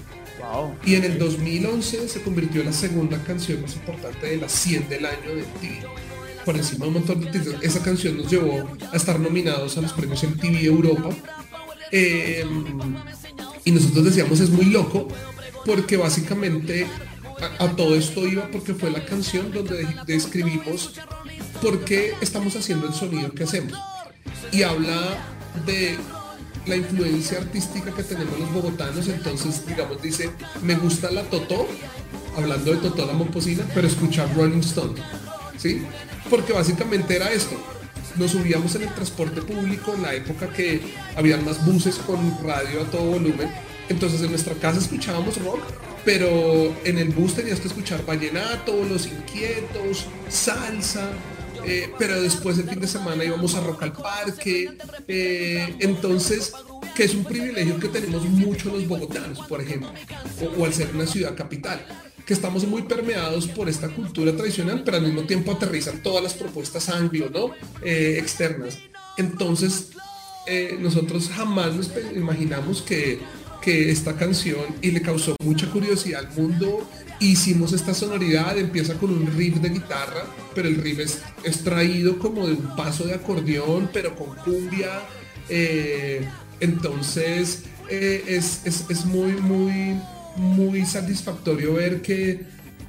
[0.85, 4.89] Y en el 2011 se convirtió en la segunda canción más importante de las 100
[4.89, 6.43] del año de MTV.
[6.45, 7.61] Por encima de un montón de títulos.
[7.61, 11.09] Esa canción nos llevó a estar nominados a los premios MTV Europa.
[11.91, 12.43] Eh,
[13.69, 15.07] y nosotros decíamos es muy loco
[15.63, 16.87] porque básicamente
[17.59, 20.95] a, todo esto iba porque fue la canción donde describimos
[21.61, 23.73] por qué estamos haciendo el sonido que hacemos.
[24.51, 25.19] Y habla
[25.67, 25.97] de
[26.65, 30.31] la influencia artística que tenemos los bogotanos, entonces digamos dice,
[30.63, 31.67] me gusta la Totó,
[32.35, 34.99] hablando de Totó la Momposina, pero escuchar Rolling Stone,
[35.57, 35.83] ¿sí?
[36.27, 37.55] Porque básicamente era esto,
[38.17, 40.81] nos subíamos en el transporte público en la época que
[41.15, 43.49] habían más buses con radio a todo volumen.
[43.89, 45.61] Entonces en nuestra casa escuchábamos rock,
[46.05, 51.09] pero en el bus tenías que escuchar vallenato, los inquietos, salsa.
[51.65, 54.71] Eh, pero después el fin de semana íbamos a Rock al Parque.
[55.07, 56.53] Eh, entonces,
[56.95, 59.91] que es un privilegio que tenemos mucho los bogotanos, por ejemplo,
[60.57, 61.85] o al ser una ciudad capital
[62.29, 66.35] que estamos muy permeados por esta cultura tradicional, pero al mismo tiempo aterrizan todas las
[66.35, 67.55] propuestas anglo, ¿no?
[67.83, 68.77] Eh, externas.
[69.17, 69.87] Entonces,
[70.45, 73.17] eh, nosotros jamás nos imaginamos que,
[73.63, 76.87] que esta canción, y le causó mucha curiosidad al mundo,
[77.19, 82.45] hicimos esta sonoridad, empieza con un riff de guitarra, pero el riff es extraído como
[82.45, 85.01] de un paso de acordeón, pero con cumbia.
[85.49, 89.99] Eh, entonces, es, es, es muy, muy
[90.39, 92.41] muy satisfactorio ver que,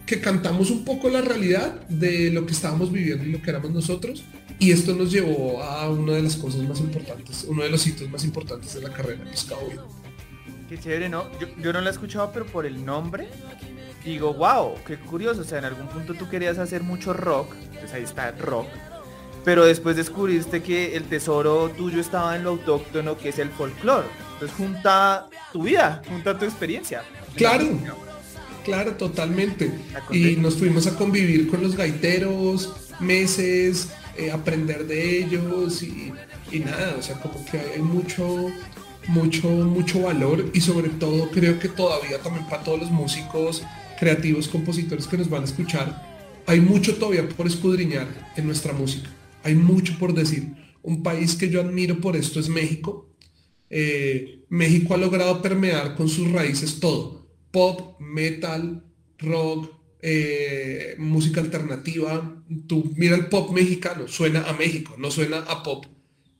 [0.07, 3.73] que cantamos un poco la realidad de lo que estábamos viviendo y lo que éramos
[3.73, 4.25] nosotros.
[4.59, 8.11] Y esto nos llevó a una de las cosas más importantes, uno de los hitos
[8.11, 9.61] más importantes de la carrera de Pescado
[10.69, 11.27] Qué chévere, ¿no?
[11.41, 13.29] Yo, yo no la he escuchado, pero por el nombre
[14.05, 15.43] digo, wow, qué curioso.
[15.43, 18.67] O sea, en algún punto tú querías hacer mucho rock, pues ahí está rock.
[19.45, 24.07] Pero después descubriste que el tesoro tuyo estaba en lo autóctono, que es el folclore.
[24.41, 27.03] Entonces junta tu vida, junta tu experiencia.
[27.37, 27.67] Claro,
[28.65, 29.71] claro, totalmente.
[30.11, 36.15] Y nos fuimos a convivir con los gaiteros meses, eh, aprender de ellos y,
[36.59, 38.51] nada, o sea, como que hay mucho,
[39.09, 43.63] mucho, mucho valor y sobre todo creo que todavía también para todos los músicos,
[43.99, 46.03] creativos, compositores que nos van a escuchar,
[46.47, 49.11] hay mucho todavía por escudriñar en nuestra música.
[49.43, 50.55] Hay mucho por decir.
[50.83, 53.10] Un país que yo admiro por esto es México.
[53.71, 58.83] Eh, México ha logrado permear con sus raíces todo pop, metal,
[59.19, 62.43] rock, eh, música alternativa.
[62.67, 65.87] Tú mira el pop mexicano, suena a México, no suena a pop,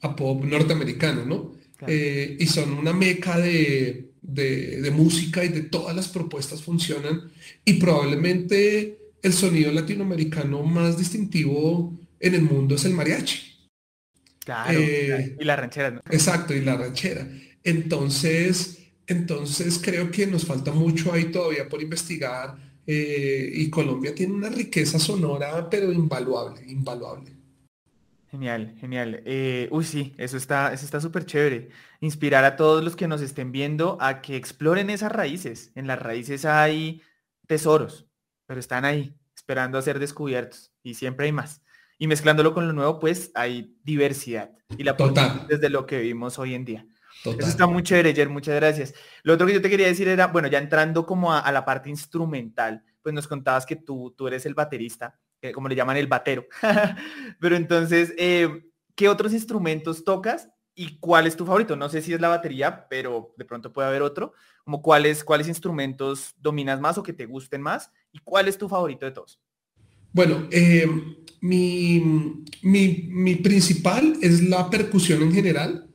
[0.01, 1.53] a pop norteamericano, ¿no?
[1.87, 7.31] Eh, y son una meca de, de, música y de todas las propuestas funcionan.
[7.65, 13.50] Y probablemente el sonido latinoamericano más distintivo en el mundo es el mariachi.
[14.51, 16.01] Claro, eh, y la ranchera, ¿no?
[16.11, 17.25] Exacto, y la ranchera.
[17.63, 24.33] Entonces, entonces creo que nos falta mucho ahí todavía por investigar eh, y Colombia tiene
[24.35, 27.31] una riqueza sonora pero invaluable, invaluable.
[28.29, 29.23] Genial, genial.
[29.25, 31.69] Eh, uy, sí, eso está eso está súper chévere.
[32.01, 35.71] Inspirar a todos los que nos estén viendo a que exploren esas raíces.
[35.77, 37.03] En las raíces hay
[37.47, 38.09] tesoros,
[38.47, 40.73] pero están ahí, esperando a ser descubiertos.
[40.83, 41.63] Y siempre hay más.
[42.01, 44.53] Y mezclándolo con lo nuevo, pues hay diversidad.
[44.79, 45.47] Y la Total.
[45.47, 46.87] desde lo que vivimos hoy en día.
[47.23, 48.95] Eso está muy chévere, Jer, muchas gracias.
[49.23, 51.91] Lo otro que yo te quería decir era, bueno, ya entrando como a, la parte
[51.91, 55.21] instrumental, pues nos contabas que tú, tú eres el baterista,
[55.53, 56.47] como le llaman el batero.
[57.39, 58.49] Pero entonces, eh,
[58.95, 61.77] ¿qué otros instrumentos tocas y cuál es tu favorito?
[61.77, 64.33] No sé si es la batería, pero de pronto puede haber otro.
[64.65, 68.71] Como cuáles, cuáles instrumentos dominas más o que te gusten más y cuál es tu
[68.71, 69.39] favorito de todos.
[70.13, 70.87] Bueno, eh,
[71.41, 75.87] mi, mi, mi principal es la percusión en general.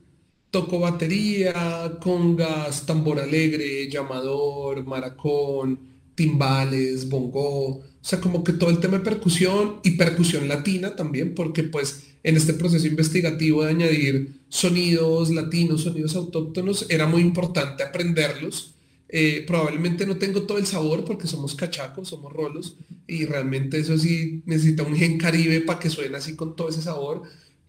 [0.52, 5.80] Toco batería, congas, tambor alegre, llamador, maracón,
[6.16, 11.34] timbales, bongo, o sea, como que todo el tema de percusión y percusión latina también,
[11.34, 17.84] porque pues en este proceso investigativo de añadir sonidos latinos, sonidos autóctonos, era muy importante
[17.84, 18.75] aprenderlos
[19.18, 22.76] Eh, probablemente no tengo todo el sabor porque somos cachacos, somos rolos
[23.08, 26.82] y realmente eso sí necesita un gen caribe para que suene así con todo ese
[26.82, 27.22] sabor,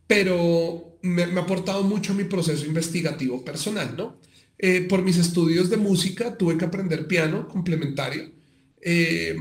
[0.09, 4.17] pero me, ha aportado mucho a mi proceso investigativo personal, ¿no?
[4.59, 8.29] Eh, por mis estudios de música tuve que aprender piano complementario,
[8.81, 9.37] eh,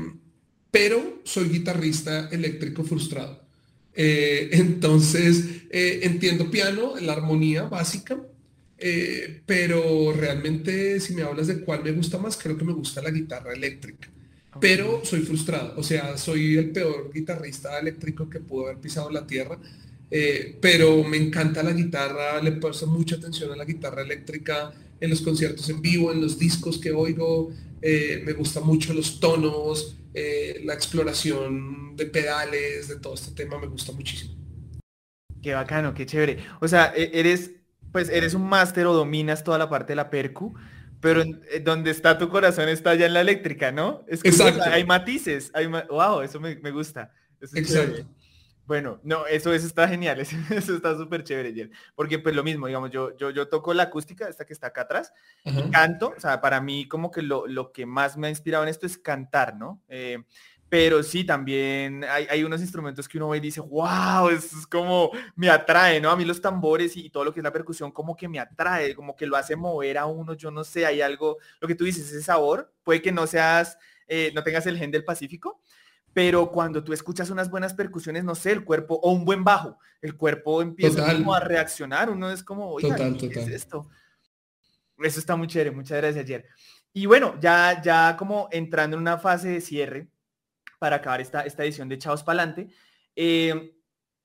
[0.70, 3.44] pero soy guitarrista eléctrico frustrado.
[3.96, 8.16] entonces entiendo piano, la armonía básica,
[8.78, 13.02] eh, pero realmente si me hablas de cuál me gusta más, creo que me gusta
[13.02, 14.08] la guitarra eléctrica.
[14.60, 19.26] Pero soy frustrado, o sea, soy el peor guitarrista eléctrico que pudo haber pisado la
[19.26, 19.58] tierra.
[20.10, 25.10] Eh, pero me encanta la guitarra, le presto mucha atención a la guitarra eléctrica en
[25.10, 27.52] los conciertos en vivo, en los discos que oigo.
[27.82, 29.96] Eh, me gusta mucho los tonos,
[30.64, 34.34] la exploración de pedales, de todo este tema, me gusta muchísimo.
[35.42, 36.38] Qué bacano, qué chévere.
[36.60, 37.52] O sea, e-, eres
[37.96, 40.54] pues eres un máster o dominas toda la parte de la percu,
[41.00, 44.04] pero eh, donde está tu corazón está ya en la eléctrica, ¿no?
[44.06, 44.64] Es que Exacto.
[44.64, 47.10] hay matices, hay wow, eso me, gusta.
[47.40, 48.06] Exacto.
[48.66, 52.90] Bueno, no, eso, eso está genial, eso, está súper chévere, Porque pues lo mismo, digamos,
[52.90, 55.14] yo, yo, yo toco la acústica, esta que está acá atrás,
[55.46, 58.62] y canto, o sea, para mí como que lo, lo, que más me ha inspirado
[58.64, 59.80] en esto es cantar, ¿no?
[59.88, 60.22] Eh,
[60.68, 65.48] pero sí, también hay, unos instrumentos que uno ve y dice, wow, es como me
[65.48, 66.10] atrae, ¿no?
[66.10, 68.94] A mí los tambores y todo lo que es la percusión como que me atrae,
[68.94, 71.84] como que lo hace mover a uno, yo no sé, hay algo, lo que tú
[71.84, 75.60] dices, ese sabor, puede que no seas, eh, no tengas el gen del Pacífico,
[76.12, 79.78] pero cuando tú escuchas unas buenas percusiones, no sé, el cuerpo, o un buen bajo,
[80.02, 83.88] el cuerpo empieza como a reaccionar, uno es como, oiga, ¿qué es esto?
[84.98, 86.46] Eso está muy chévere, muchas gracias ayer.
[86.92, 90.08] Y bueno, ya, ya como entrando en una fase de cierre,
[90.78, 92.68] para acabar esta, esta edición de Chaos Palante.
[93.14, 93.74] Eh,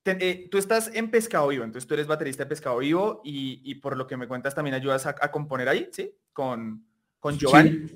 [0.03, 3.95] eh, tú estás en Pescado Vivo, entonces tú eres baterista de Pescado Vivo y, por
[3.95, 6.11] lo que me cuentas también ayudas a, componer ahí, ¿sí?
[6.33, 6.85] Con,
[7.19, 7.87] con Giovanni.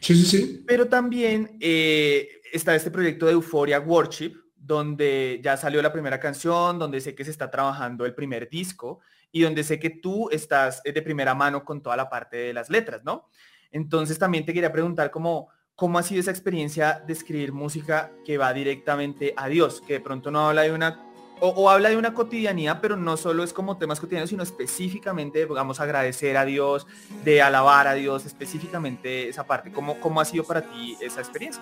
[0.00, 0.64] Sí, sí, sí.
[0.66, 6.78] Pero también eh, está este proyecto de Euphoria Worship, donde ya salió la primera canción,
[6.78, 9.00] donde sé que se está trabajando el primer disco
[9.32, 12.68] y donde sé que tú estás de primera mano con toda la parte de las
[12.68, 13.28] letras, ¿no?
[13.70, 18.38] Entonces también te quería preguntar cómo, ¿Cómo ha sido esa experiencia de escribir música que
[18.38, 19.82] va directamente a Dios?
[19.84, 21.04] Que de pronto no habla de una,
[21.40, 25.80] o, habla de una cotidianidad, pero no solo es como temas cotidianos, sino específicamente, digamos,
[25.80, 26.86] agradecer a Dios,
[27.24, 29.72] de alabar a Dios, específicamente esa parte.
[29.72, 31.60] ¿Cómo, cómo ha sido para ti esa experiencia?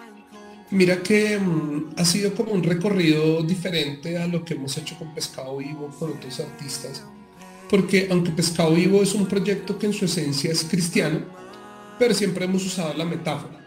[0.71, 5.15] Mira que mm, ha sido como un recorrido diferente a lo que hemos hecho con
[5.15, 7.03] Pescado Vivo, con otros artistas.
[7.71, 11.21] Porque aunque Pescado Vivo es un proyecto que en su esencia es cristiano,
[11.99, 13.62] pero siempre hemos usado la metáfora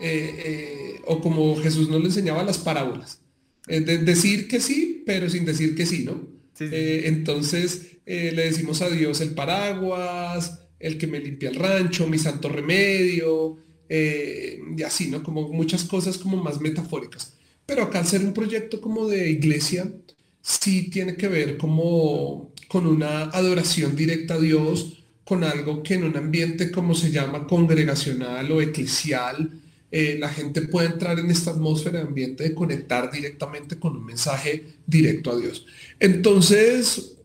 [0.00, 3.20] eh, eh, o como Jesús nos le enseñaba las parábolas.
[3.66, 6.26] de decir que sí, pero sin decir que sí, ¿no?
[6.60, 12.18] Eh, entonces le decimos a Dios el paraguas, el que me limpia el rancho, mi
[12.18, 13.58] santo remedio,
[13.90, 15.22] y así, ¿no?
[15.22, 17.34] Como muchas cosas como más metafóricas.
[17.66, 19.92] Pero acá al ser un proyecto como de iglesia,
[20.40, 26.04] sí tiene que ver como con una adoración directa a Dios, con algo que en
[26.04, 31.52] un ambiente como se llama congregacional o eclesial, eh, la gente puede entrar en esta
[31.52, 35.66] atmósfera de ambiente de conectar directamente con un mensaje directo a Dios.
[35.98, 37.16] Entonces,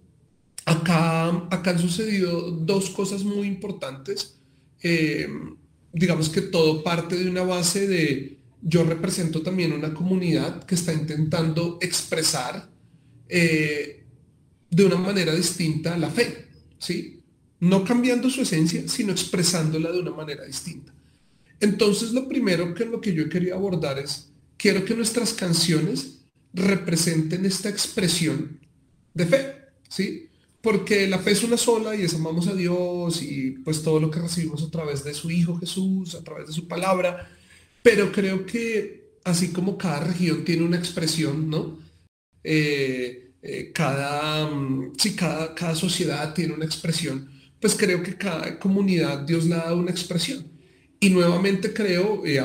[0.65, 4.37] acá, acá han sucedido dos cosas muy importantes.
[4.81, 5.27] Eh,
[5.91, 10.93] digamos que todo parte de una base de yo represento también una comunidad que está
[10.93, 12.69] intentando expresar
[13.27, 14.05] eh,
[14.69, 16.47] de una manera distinta la fe,
[16.79, 17.19] ¿sí?
[17.59, 20.93] No cambiando su esencia, sino expresándola de una manera distinta.
[21.63, 27.45] Entonces lo primero que lo que yo quería abordar es, quiero que nuestras canciones representen
[27.45, 28.59] esta expresión
[29.13, 29.55] de fe,
[29.87, 30.27] ¿sí?
[30.59, 34.11] Porque la fe es una sola y es amamos a Dios y pues todo lo
[34.11, 37.31] que recibimos a través de su Hijo Jesús, a través de su palabra,
[37.81, 41.79] pero creo que así como cada región tiene una expresión, ¿no?
[42.43, 49.19] Eh, eh, cada, mm, cada, cada sociedad tiene una expresión, pues creo que cada comunidad
[49.19, 50.52] Dios le ha dado una expresión.
[51.03, 52.41] Y nuevamente creo, eh,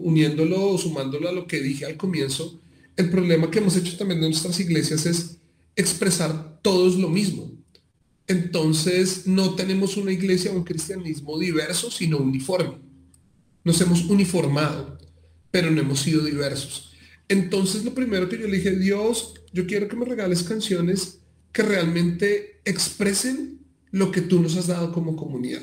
[0.00, 2.60] uniéndolo o sumándolo a lo que dije al comienzo,
[2.96, 5.38] el problema que hemos hecho también en nuestras iglesias es
[5.74, 7.50] expresar todos lo mismo.
[8.28, 12.78] Entonces no tenemos una iglesia o un cristianismo diverso, sino uniforme.
[13.64, 14.96] Nos hemos uniformado,
[15.50, 16.92] pero no hemos sido diversos.
[17.26, 21.18] Entonces lo primero que yo le dije, Dios, yo quiero que me regales canciones
[21.50, 23.58] que realmente expresen
[23.90, 25.62] lo que tú nos has dado como comunidad.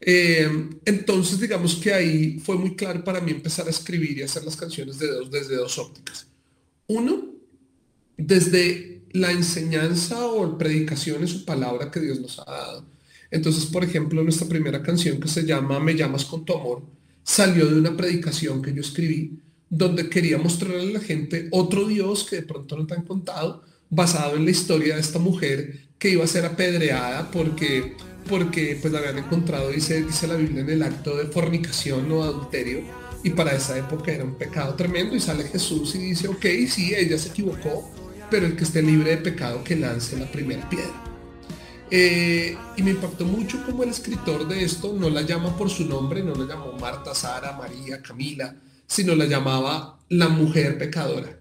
[0.00, 0.48] Eh,
[0.84, 4.56] entonces, digamos que ahí fue muy claro para mí empezar a escribir y hacer las
[4.56, 6.26] canciones de dos, desde dos ópticas.
[6.86, 7.34] Uno,
[8.16, 12.86] desde la enseñanza o predicaciones o palabra que Dios nos ha dado.
[13.30, 16.82] Entonces, por ejemplo, nuestra primera canción que se llama Me llamas con tu amor,
[17.22, 19.38] salió de una predicación que yo escribí,
[19.68, 23.62] donde quería mostrarle a la gente otro Dios que de pronto no te han contado,
[23.88, 27.96] basado en la historia de esta mujer que iba a ser apedreada porque,
[28.28, 32.22] porque pues la habían encontrado, dice, dice la Biblia, en el acto de fornicación o
[32.22, 32.82] adulterio.
[33.22, 36.94] Y para esa época era un pecado tremendo y sale Jesús y dice, ok, sí,
[36.94, 37.90] ella se equivocó,
[38.30, 41.04] pero el que esté libre de pecado que lance la primera piedra.
[41.90, 45.84] Eh, y me impactó mucho como el escritor de esto no la llama por su
[45.86, 48.54] nombre, no la llamó Marta, Sara, María, Camila,
[48.86, 51.40] sino la llamaba la mujer pecadora.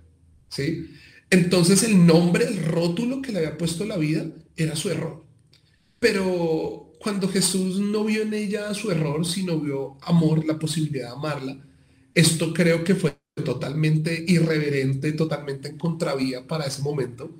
[0.50, 0.90] ¿sí?
[1.30, 4.26] Entonces el nombre, el rótulo que le había puesto la vida
[4.56, 5.29] era su error.
[6.00, 11.16] Pero cuando Jesús no vio en ella su error, sino vio amor, la posibilidad de
[11.16, 11.58] amarla,
[12.14, 17.32] esto creo que fue totalmente irreverente, totalmente en contravía para ese momento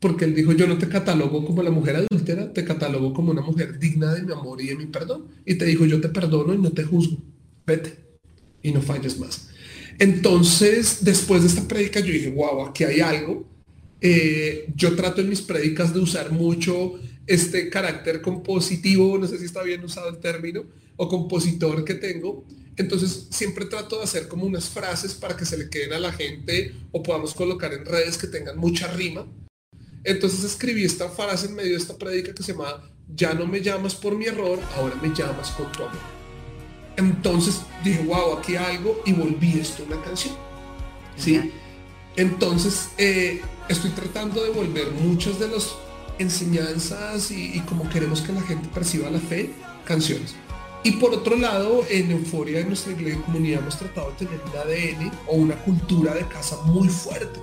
[0.00, 3.42] porque él dijo, yo no te catalogo como la mujer adúltera, te catalogo como una
[3.42, 5.26] mujer digna de mi amor y de mi perdón.
[5.44, 7.18] Y te dijo, yo te perdono y no te juzgo,
[7.66, 7.96] vete
[8.62, 9.48] y no falles más.
[9.98, 13.44] Entonces, después de esta prédica, yo dije, wow, aquí hay algo.
[14.00, 16.94] Eh, yo trato en mis prédicas de usar mucho
[17.28, 20.64] este carácter compositivo, no sé si está bien usado el término,
[20.96, 22.44] o compositor que tengo.
[22.76, 26.12] Entonces siempre trato de hacer como unas frases para que se le queden a la
[26.12, 29.26] gente o podamos colocar en redes que tengan mucha rima
[30.04, 32.82] entonces escribí esta frase en medio de esta prédica que se llama,
[33.14, 35.98] ya no me llamas por mi error, ahora me llamas con tu amor.
[36.96, 40.34] Entonces dije, wow, aquí algo y volví esto una canción.
[41.16, 41.52] ¿Sí?
[42.16, 45.74] Entonces eh, estoy tratando de volver muchas de las
[46.18, 49.50] enseñanzas y, como queremos que la gente perciba la fe,
[49.84, 50.34] canciones.
[50.84, 54.58] Y por otro lado, en Euforia de nuestra iglesia comunidad hemos tratado de tener un
[54.58, 57.40] ADN o una cultura de casa muy fuerte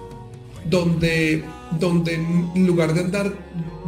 [0.70, 1.44] donde,
[1.80, 3.34] donde en lugar de andar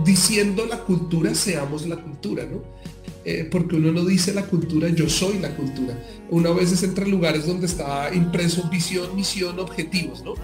[0.04, 2.62] diciendo la cultura, seamos la cultura, ¿no?
[3.26, 6.02] Eh, porque uno no dice la cultura, yo soy la cultura.
[6.30, 10.36] Uno a veces entra en lugares donde está impreso visión, misión, objetivos, ¿no?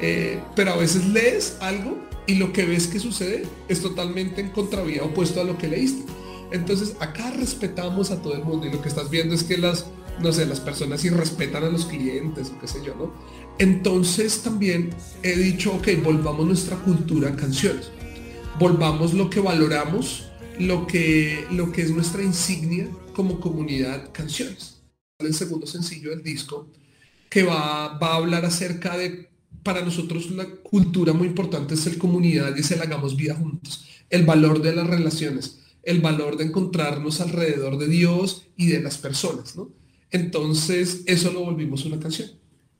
[0.00, 4.50] Eh, pero a veces lees algo y lo que ves que sucede es totalmente en
[4.50, 6.04] contravía opuesto a lo que leíste.
[6.52, 9.86] Entonces acá respetamos a todo el mundo y lo que estás viendo es que las,
[10.20, 13.12] no sé, las personas irrespetan a los clientes o qué sé yo, ¿no?
[13.58, 14.90] Entonces también
[15.22, 17.90] he dicho, ok, volvamos nuestra cultura canciones.
[18.58, 20.28] Volvamos lo que valoramos,
[20.58, 24.82] lo que, lo que es nuestra insignia como comunidad, canciones.
[25.18, 26.68] El segundo sencillo del disco,
[27.28, 29.28] que va, va a hablar acerca de,
[29.62, 33.86] para nosotros la cultura muy importante es el comunidad y es el hagamos vida juntos.
[34.10, 38.98] El valor de las relaciones, el valor de encontrarnos alrededor de Dios y de las
[38.98, 39.70] personas, ¿no?
[40.10, 42.30] Entonces, eso lo volvimos una canción.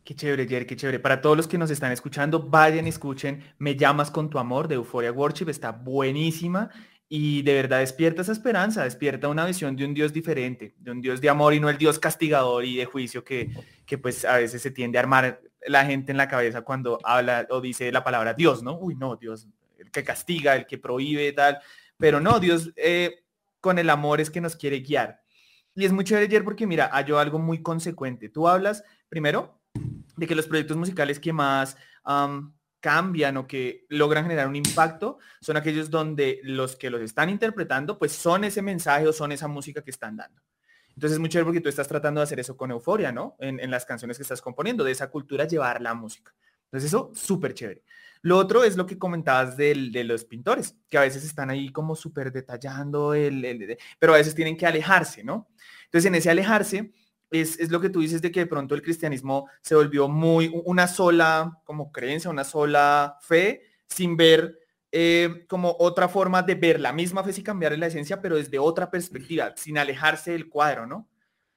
[0.03, 0.99] Qué chévere, Jerry, qué chévere.
[0.99, 4.67] Para todos los que nos están escuchando, vayan y escuchen Me llamas con tu amor
[4.67, 5.51] de Euphoria Worship.
[5.51, 6.71] Está buenísima
[7.11, 11.01] y de verdad despierta esa esperanza, despierta una visión de un Dios diferente, de un
[11.01, 13.51] Dios de amor y no el Dios castigador y de juicio que,
[13.87, 17.47] que pues a veces se tiende a armar la gente en la cabeza cuando habla
[17.51, 18.79] o dice la palabra Dios, ¿no?
[18.79, 19.47] Uy, no, Dios,
[19.79, 21.59] el que castiga, el que prohíbe, tal.
[21.97, 23.25] Pero no, Dios eh,
[23.61, 25.21] con el amor es que nos quiere guiar.
[25.75, 28.29] Y es muy chévere, Jerry, porque mira, hay algo muy consecuente.
[28.29, 29.61] Tú hablas, primero,
[30.17, 31.77] de que los proyectos musicales que más
[32.81, 37.99] cambian o que logran generar un impacto son aquellos donde los que los están interpretando
[37.99, 40.41] pues son ese mensaje o son esa música que están dando.
[40.99, 43.37] Entonces es muy chévere porque tú estás tratando de hacer eso con euforia, ¿no?
[43.39, 46.35] En, las canciones que estás componiendo, de esa cultura llevar la música.
[46.65, 47.85] Entonces eso, súper chévere.
[48.21, 51.95] Lo otro es lo que comentabas de los pintores, que a veces están ahí como
[51.95, 55.49] súper detallando, el, pero a veces tienen que alejarse, ¿no?
[55.85, 56.93] Entonces en ese alejarse,
[57.31, 60.89] es, lo que tú dices de que de pronto el cristianismo se volvió muy una
[60.89, 64.59] sola como creencia, una sola fe, sin ver
[64.93, 68.59] eh, como otra forma de ver la misma fe sin cambiar la esencia, pero desde
[68.59, 71.09] otra perspectiva, sin alejarse del cuadro, ¿no?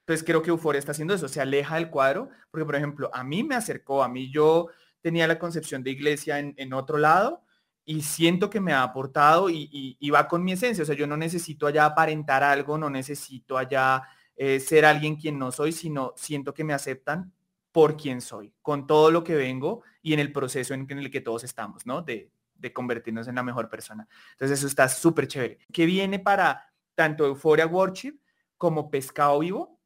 [0.02, 3.24] Entonces creo que Euforia está haciendo eso, se aleja del cuadro, porque por ejemplo, a
[3.24, 4.68] mí me acercó, a mí yo
[5.02, 7.44] tenía la concepción de iglesia en, otro lado
[7.86, 11.08] y siento que me ha aportado y, y va con mi esencia, o sea, yo
[11.08, 14.04] no necesito allá aparentar algo, no necesito allá
[14.44, 17.32] eh, ser alguien quien no soy, sino siento que me aceptan
[17.72, 21.22] por quien soy, con todo lo que vengo y en el proceso en, el que
[21.22, 22.02] todos estamos, ¿no?
[22.02, 22.32] De,
[22.74, 24.08] convertirnos en la mejor persona.
[24.34, 25.60] Entonces eso está súper chévere.
[25.74, 28.20] ¿Qué viene para tanto Euphoria Worship
[28.58, 29.80] como Pescado Vivo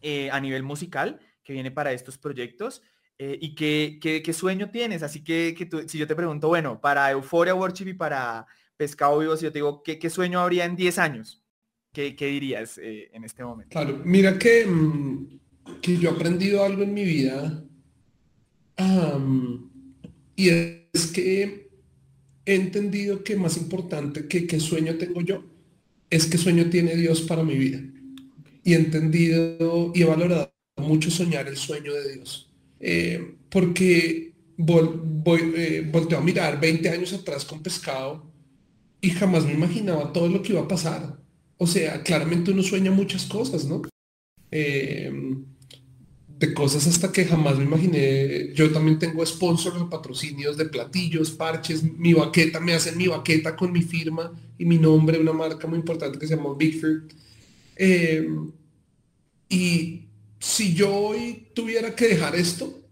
[0.00, 1.20] eh, a nivel musical?
[1.48, 2.82] que viene para estos proyectos?
[3.18, 5.02] Eh, ¿Y qué, qué, sueño tienes?
[5.02, 5.56] Así que,
[5.86, 8.46] si yo te pregunto, bueno, para Euphoria Worship y para
[8.76, 11.42] Pescado Vivo, si yo te digo, ¿qué, qué sueño habría en 10 años?
[11.90, 13.70] ¿Qué, dirías eh, en este momento?
[13.70, 15.40] Claro, mira que, mm,
[15.80, 17.64] que yo he aprendido algo en mi vida
[20.36, 21.67] y es que
[22.48, 25.44] he entendido que más importante que qué sueño tengo yo
[26.08, 27.78] es qué sueño tiene Dios para mi vida.
[28.64, 32.50] Y he entendido y he valorado mucho soñar el sueño de Dios.
[32.80, 34.88] Eh, porque voy,
[35.56, 38.32] eh, volteo a mirar 20 años atrás con pescado
[39.02, 41.18] y jamás me imaginaba todo lo que iba a pasar.
[41.58, 43.82] O sea, claramente uno sueña muchas cosas, ¿no?
[44.50, 45.12] Eh,
[46.38, 48.52] de cosas hasta que jamás me imaginé.
[48.54, 53.56] Yo también tengo sponsors o patrocinios de platillos, parches, mi baqueta, me hacen mi baqueta
[53.56, 57.10] con mi firma y mi nombre, una marca muy importante que se llama Bigford.
[57.76, 58.28] Eh,
[59.48, 60.02] y
[60.38, 62.82] si yo hoy tuviera que dejar esto,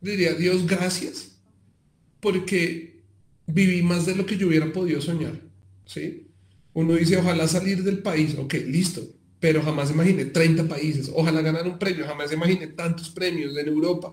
[0.00, 1.38] diría Dios gracias,
[2.20, 3.00] porque
[3.46, 5.40] viví más de lo que yo hubiera podido soñar.
[5.86, 6.26] ¿sí?
[6.74, 9.02] Uno dice, ojalá salir del país, ok, listo,
[9.40, 14.12] pero jamás imaginé 30 países, ojalá ganar un premio, jamás imaginé tantos premios en Europa.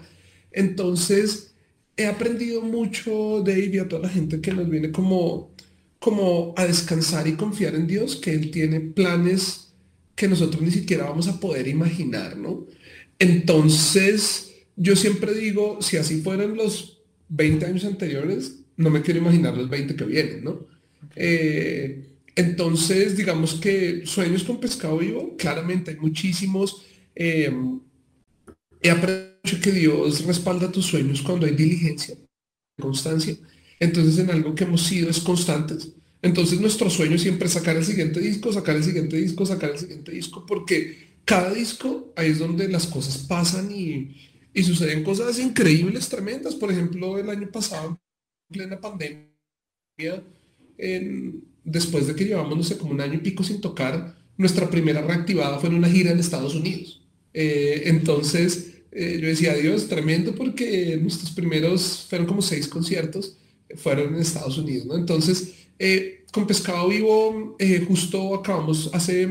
[0.51, 1.53] Entonces,
[1.97, 5.51] he aprendido mucho, Dave, y a toda la gente que nos viene como,
[5.99, 9.73] como a descansar y confiar en Dios, que Él tiene planes
[10.15, 12.65] que nosotros ni siquiera vamos a poder imaginar, ¿no?
[13.19, 19.57] Entonces, yo siempre digo, si así fueran los 20 años anteriores, no me quiero imaginar
[19.57, 20.65] los 20 que vienen, ¿no?
[21.15, 22.07] Eh,
[22.37, 26.85] entonces, digamos que sueños con pescado vivo, claramente hay muchísimos.
[27.15, 27.51] Eh,
[28.79, 32.15] he aprendido que Dios respalda tus sueños cuando hay diligencia,
[32.79, 33.35] constancia.
[33.79, 35.93] Entonces, en algo que hemos sido es constantes.
[36.21, 39.79] Entonces, nuestro sueño siempre es sacar el siguiente disco, sacar el siguiente disco, sacar el
[39.79, 44.15] siguiente disco, porque cada disco ahí es donde las cosas pasan y,
[44.53, 46.53] y suceden cosas increíbles, tremendas.
[46.53, 47.99] Por ejemplo, el año pasado,
[48.51, 49.27] en plena pandemia,
[50.77, 54.69] en, después de que llevamos, no sé, como un año y pico sin tocar, nuestra
[54.69, 57.01] primera reactivada fue en una gira en Estados Unidos.
[57.33, 63.35] Eh, entonces, eh, yo decía, Dios, tremendo porque nuestros primeros, fueron como seis conciertos,
[63.75, 64.97] fueron en Estados Unidos.
[64.97, 67.57] Entonces, eh, con Pescado Vivo,
[67.87, 69.23] justo acabamos, hace,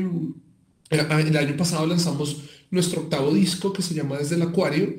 [0.89, 4.95] el año pasado lanzamos nuestro octavo disco que se llama Desde el Acuario,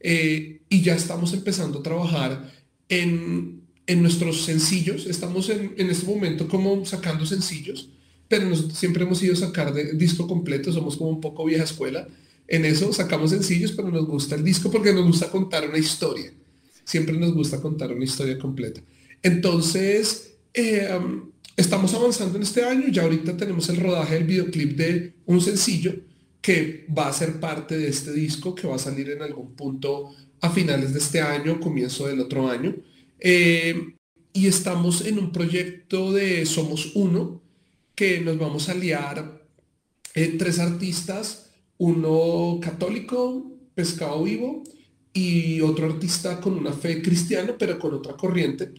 [0.00, 2.52] y ya estamos empezando a trabajar
[2.88, 7.88] en en nuestros sencillos, estamos en, en este momento como sacando sencillos,
[8.28, 11.64] pero nosotros siempre hemos ido a sacar de disco completo, somos como un poco vieja
[11.64, 12.06] escuela.
[12.46, 16.30] En eso sacamos sencillos, pero nos gusta el disco porque nos gusta contar una historia.
[16.84, 18.82] Siempre nos gusta contar una historia completa.
[19.22, 20.88] Entonces, eh,
[21.56, 22.88] estamos avanzando en este año.
[22.88, 25.94] Ya ahorita tenemos el rodaje del videoclip de un sencillo
[26.42, 30.14] que va a ser parte de este disco que va a salir en algún punto
[30.40, 32.74] a finales de este año, comienzo del otro año.
[33.20, 33.94] Eh,
[34.32, 37.40] y estamos en un proyecto de Somos Uno,
[37.94, 39.42] que nos vamos a liar
[40.14, 44.62] eh, tres artistas, uno católico, pescado vivo,
[45.12, 48.70] y otro artista con una fe cristiana, pero con otra corriente.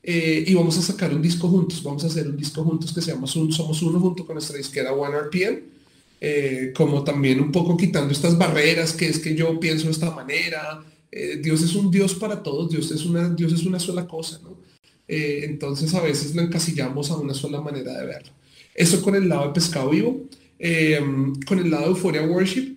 [0.00, 3.00] Eh, y vamos a sacar un disco juntos, vamos a hacer un disco juntos que
[3.00, 8.12] se llama Somos Uno junto con nuestra disquera One RPM, como también un poco quitando
[8.12, 12.14] estas barreras que es que yo pienso de esta manera, eh, Dios es un Dios
[12.14, 14.58] para todos, Dios es una, Dios es una sola cosa, ¿no?
[15.06, 18.32] Eh, entonces a veces lo encasillamos a una sola manera de verlo.
[18.74, 20.26] Eso con el lado de pescado vivo,
[20.58, 21.00] eh,
[21.46, 22.76] con el lado de Euphoria Worship,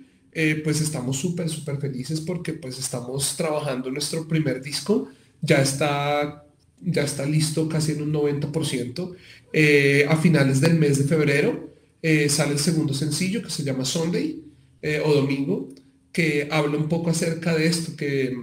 [0.64, 5.10] pues estamos súper, súper felices porque pues estamos trabajando nuestro primer disco,
[5.42, 6.46] ya está,
[6.80, 9.16] ya está listo casi en un 90%.
[10.08, 11.70] a finales del mes de febrero
[12.30, 14.42] sale el segundo sencillo que se llama Sunday
[15.04, 15.68] o Domingo
[16.12, 18.36] que habla un poco acerca de esto, que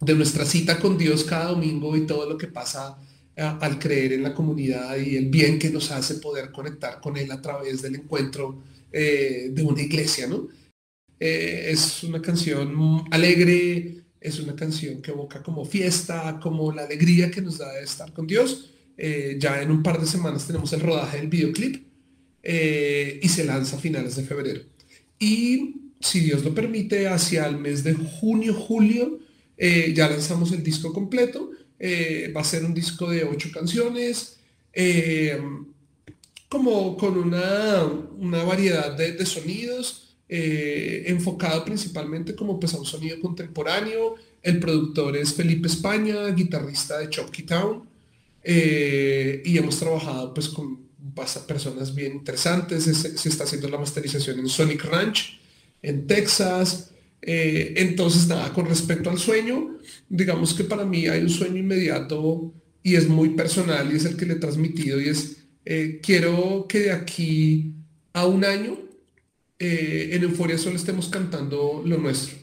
[0.00, 2.98] de nuestra cita con Dios cada domingo y todo lo que pasa
[3.36, 7.30] al creer en la comunidad y el bien que nos hace poder conectar con Él
[7.30, 8.60] a través del encuentro
[8.90, 10.48] eh, de una iglesia, ¿no?
[11.20, 17.30] Eh, es una canción alegre, es una canción que evoca como fiesta, como la alegría
[17.30, 18.72] que nos da de estar con Dios.
[18.96, 21.86] Eh, ya en un par de semanas tenemos el rodaje del videoclip
[22.42, 24.62] y se lanza a finales de febrero.
[25.18, 29.18] Y si Dios lo permite, hacia el mes de junio, julio,
[29.56, 31.50] eh, ya lanzamos el disco completo.
[31.78, 34.38] Eh, va a ser un disco de ocho canciones,
[34.72, 35.40] eh,
[36.48, 44.14] como con una, una variedad de, sonidos, enfocado principalmente como pues un sonido contemporáneo.
[44.42, 47.88] El productor es Felipe España, guitarrista de Chopkey Town,
[48.44, 50.88] y hemos trabajado pues con
[51.46, 52.84] personas bien interesantes.
[52.84, 55.37] Se está haciendo la masterización en Sonic Ranch,
[55.82, 56.92] en Texas.
[57.22, 62.52] Eh, entonces, nada, con respecto al sueño, digamos que para mí hay un sueño inmediato
[62.82, 66.66] y es muy personal y es el que le he transmitido y es, eh, quiero
[66.68, 67.74] que de aquí
[68.12, 68.78] a un año
[69.58, 72.38] eh, en Euforia solo estemos cantando lo nuestro.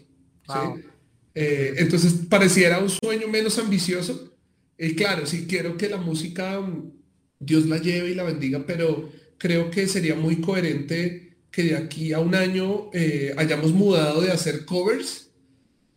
[1.34, 4.34] entonces, pareciera un sueño menos ambicioso.
[4.78, 6.62] y claro, sí quiero que la música
[7.40, 11.25] Dios la lleve y la bendiga, pero creo que sería muy coherente
[11.56, 15.30] que de aquí a un año eh, hayamos mudado de hacer covers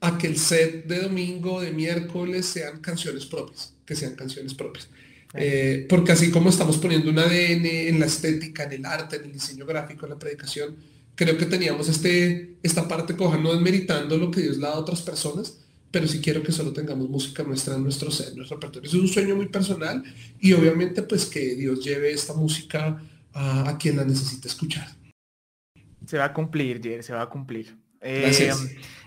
[0.00, 4.88] a que el set de domingo, de miércoles sean canciones propias, que sean canciones propias.
[5.34, 9.24] Eh, porque así como estamos poniendo un ADN en la estética, en el arte, en
[9.24, 10.76] el diseño gráfico, en la predicación,
[11.16, 14.78] creo que teníamos este, esta parte coja, no desmeritando lo que Dios le da a
[14.78, 15.58] otras personas,
[15.90, 18.88] pero sí quiero que solo tengamos música nuestra en nuestro set, nuestro repertorio.
[18.88, 20.04] Es un sueño muy personal
[20.38, 23.02] y obviamente pues que Dios lleve esta música
[23.32, 24.96] a, quien la necesite escuchar.
[26.08, 27.76] Se va a cumplir, Jer, se va a cumplir.
[28.00, 28.50] Eh,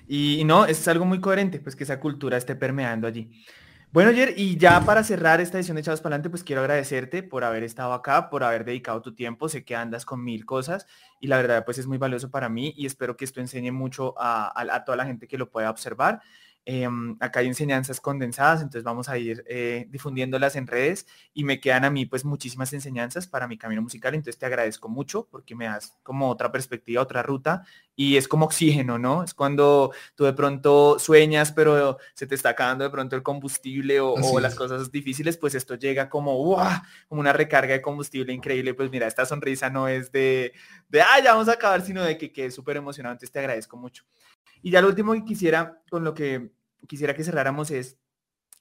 [0.08, 3.44] y, no, es algo muy coherente, pues que esa cultura esté permeando allí.
[3.92, 7.24] Bueno, Jer, y ya para cerrar esta edición de Echados para adelante, pues quiero agradecerte
[7.24, 9.50] por haber estado acá, por haber dedicado tu tiempo.
[9.50, 10.86] Sé que andas con mil cosas
[11.20, 14.14] y la verdad pues es muy valioso para mí y espero que esto enseñe mucho
[14.20, 16.22] a, a toda la gente que lo pueda observar.
[16.64, 21.60] Em, acá hay enseñanzas condensadas, entonces vamos a ir eh, difundiéndolas en redes y me
[21.60, 25.56] quedan a mí pues muchísimas enseñanzas para mi camino musical, entonces te agradezco mucho porque
[25.56, 27.64] me das como otra perspectiva, otra ruta
[27.96, 29.24] y es como oxígeno, ¿no?
[29.24, 34.00] Es cuando tú de pronto sueñas pero se te está acabando de pronto el combustible
[34.00, 36.56] o, las cosas difíciles, pues esto llega como,
[37.08, 40.54] como una recarga de combustible increíble, pues mira, esta sonrisa no es de,
[40.90, 43.40] de, ah, ya vamos a acabar, sino de que, que es súper emocionante, entonces te
[43.40, 44.04] agradezco mucho.
[44.62, 46.52] Y ya lo último que quisiera, con lo que
[46.88, 47.98] quisiera que cerráramos es,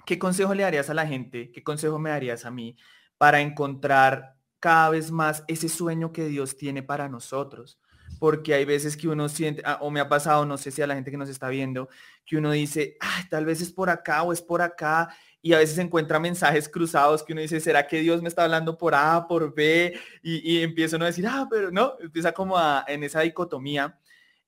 [0.06, 1.50] ¿qué consejo le darías a la gente?
[1.52, 2.76] ¿Qué consejo me darías a mí
[3.18, 7.78] para encontrar cada vez más ese sueño que Dios tiene para nosotros?
[8.18, 10.86] Porque hay veces que uno siente, ah, o me ha pasado, no sé si a
[10.86, 11.88] la gente que nos está viendo,
[12.26, 12.96] que uno dice,
[13.30, 17.22] tal vez es por acá o es por acá, y a veces encuentra mensajes cruzados
[17.22, 19.98] que uno dice, ¿será que Dios me está hablando por A, por B?
[20.22, 23.98] Y, y empieza uno a decir, ah, pero no, empieza como en esa dicotomía.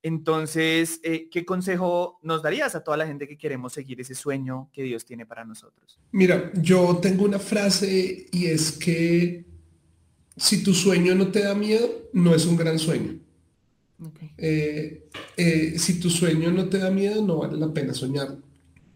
[0.03, 4.69] Entonces, eh, ¿qué consejo nos darías a toda la gente que queremos seguir ese sueño
[4.73, 5.99] que Dios tiene para nosotros?
[6.11, 9.45] Mira, yo tengo una frase y es que
[10.37, 13.19] si tu sueño no te da miedo, no es un gran sueño.
[14.37, 18.37] Eh, eh, si tu sueño no te da miedo, no vale la pena soñar.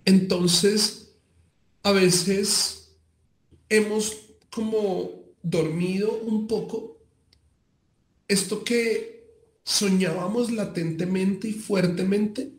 [0.05, 1.15] Entonces,
[1.85, 2.97] a veces
[3.69, 5.11] hemos como
[5.43, 6.99] dormido un poco
[8.27, 9.16] esto que
[9.67, 12.53] soñábamos latentemente y fuertemente,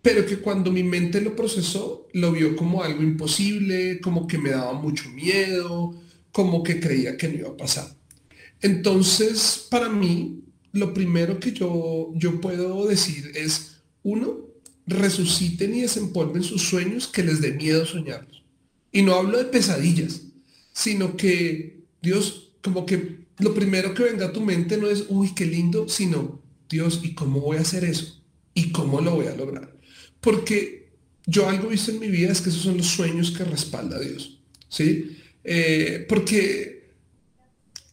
[0.00, 4.48] pero que cuando mi mente lo procesó, lo vio como algo imposible, como que me
[4.48, 5.94] daba mucho miedo,
[6.32, 7.94] como que creía que no iba a pasar.
[8.62, 10.40] Entonces, para mí,
[10.72, 14.38] lo primero que yo, yo puedo decir es, uno,
[14.86, 18.42] resuciten y desempolven sus sueños que les dé miedo soñarlos.
[18.90, 20.22] Y no hablo de pesadillas,
[20.72, 25.34] sino que Dios, como que lo primero que venga a tu mente no es, uy,
[25.34, 28.22] qué lindo, sino, Dios, ¿y cómo voy a hacer eso?
[28.54, 29.76] ¿Y cómo lo voy a lograr?
[30.20, 30.92] Porque
[31.26, 34.40] yo algo visto en mi vida es que esos son los sueños que respalda Dios.
[34.68, 35.16] ¿Sí?
[35.44, 36.90] Eh, porque,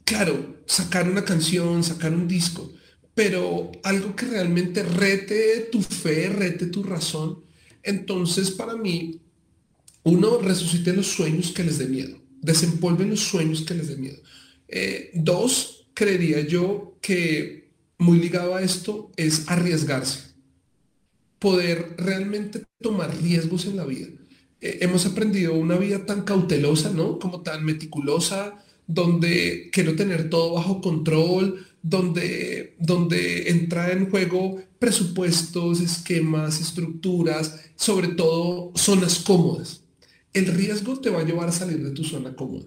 [0.03, 2.71] claro, sacar una canción, sacar un disco,
[3.15, 7.43] pero algo que realmente rete tu fe, rete tu razón,
[7.81, 9.21] entonces para mí,
[10.03, 14.17] uno, resucite los sueños que les dé miedo, desempolven los sueños que les dé miedo.
[14.67, 20.33] Eh, dos, creería yo que muy ligado a esto es arriesgarse.
[21.39, 24.07] Poder realmente tomar riesgos en la vida.
[24.61, 27.19] Eh, hemos aprendido una vida tan cautelosa, ¿no?
[27.19, 35.81] Como tan meticulosa, donde quiero tener todo bajo control, donde, donde entra en juego presupuestos,
[35.81, 39.81] esquemas, estructuras, sobre todo zonas cómodas.
[40.33, 42.65] El riesgo te va a llevar a salir de tu zona cómoda.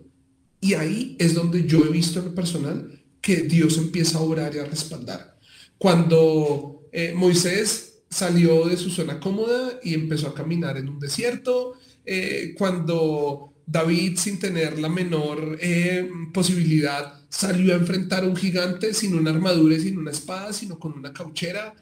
[0.60, 4.54] Y ahí es donde yo he visto en lo personal que Dios empieza a orar
[4.54, 5.38] y a respaldar.
[5.78, 11.74] Cuando eh, Moisés salió de su zona cómoda y empezó a caminar en un desierto,
[12.04, 18.92] eh, cuando David, sin tener la menor eh, posibilidad, salió a enfrentar a un gigante
[18.92, 21.74] sin una armadura sin una espada, sino con una cauchera.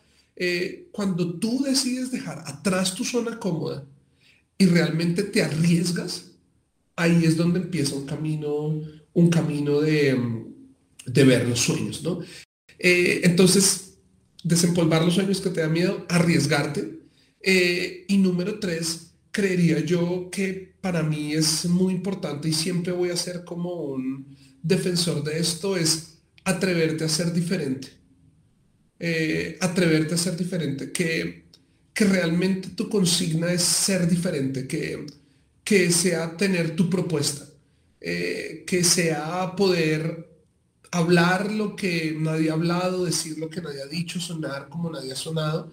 [0.93, 3.85] cuando tú decides dejar atrás tu zona cómoda
[4.57, 6.28] y realmente te arriesgas,
[6.99, 8.81] ahí es donde empieza un camino,
[9.13, 10.19] un camino de,
[11.07, 12.21] ver los sueños, ¿no?
[12.79, 13.99] Eh, entonces,
[14.43, 16.99] desempolvar los sueños que te da miedo, arriesgarte.
[17.41, 23.11] Eh, y número tres, creería yo que para mí es muy importante y siempre voy
[23.11, 27.89] a ser como un defensor de esto, es atreverte a ser diferente.
[28.99, 31.45] Eh, atreverte a ser diferente, que,
[31.95, 35.07] que realmente tu consigna es ser diferente, que
[35.69, 37.47] que sea tener tu propuesta,
[38.01, 40.27] eh, que sea poder
[40.91, 45.13] hablar lo que nadie ha hablado, decir lo que nadie ha dicho, sonar como nadie
[45.13, 45.71] ha sonado.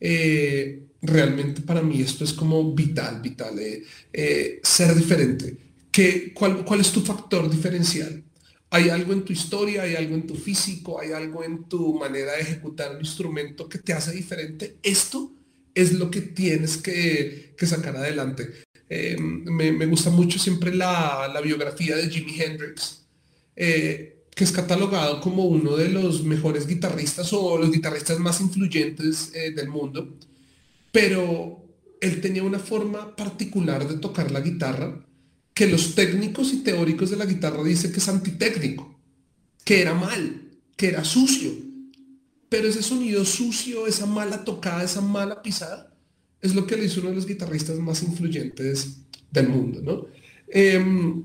[0.00, 3.54] Eh, realmente para mí esto es como vital, vital,
[4.12, 5.56] eh, ser diferente.
[5.92, 8.24] ¿Qué, cuál, ¿Cuál es tu factor diferencial?
[8.70, 12.32] Hay algo en tu historia, hay algo en tu físico, hay algo en tu manera
[12.32, 14.78] de ejecutar un instrumento que te hace diferente.
[14.82, 15.36] Esto
[15.76, 18.65] es lo que tienes que, sacar adelante.
[18.88, 23.04] Eh, me, gusta mucho siempre la, biografía de Jimi Hendrix,
[23.56, 29.32] eh, que es catalogado como uno de los mejores guitarristas o los guitarristas más influyentes
[29.34, 30.16] eh, del mundo,
[30.92, 31.64] pero
[32.00, 35.04] él tenía una forma particular de tocar la guitarra
[35.54, 38.94] que los técnicos y teóricos de la guitarra dicen que es antitécnico,
[39.64, 40.42] que era mal,
[40.76, 41.50] que era sucio.
[42.50, 45.95] Pero ese sonido sucio, esa mala tocada, esa mala pisada,
[46.40, 48.98] es lo que le hizo uno de los guitarristas más influyentes
[49.30, 50.06] del mundo, ¿no?
[50.48, 51.24] Em,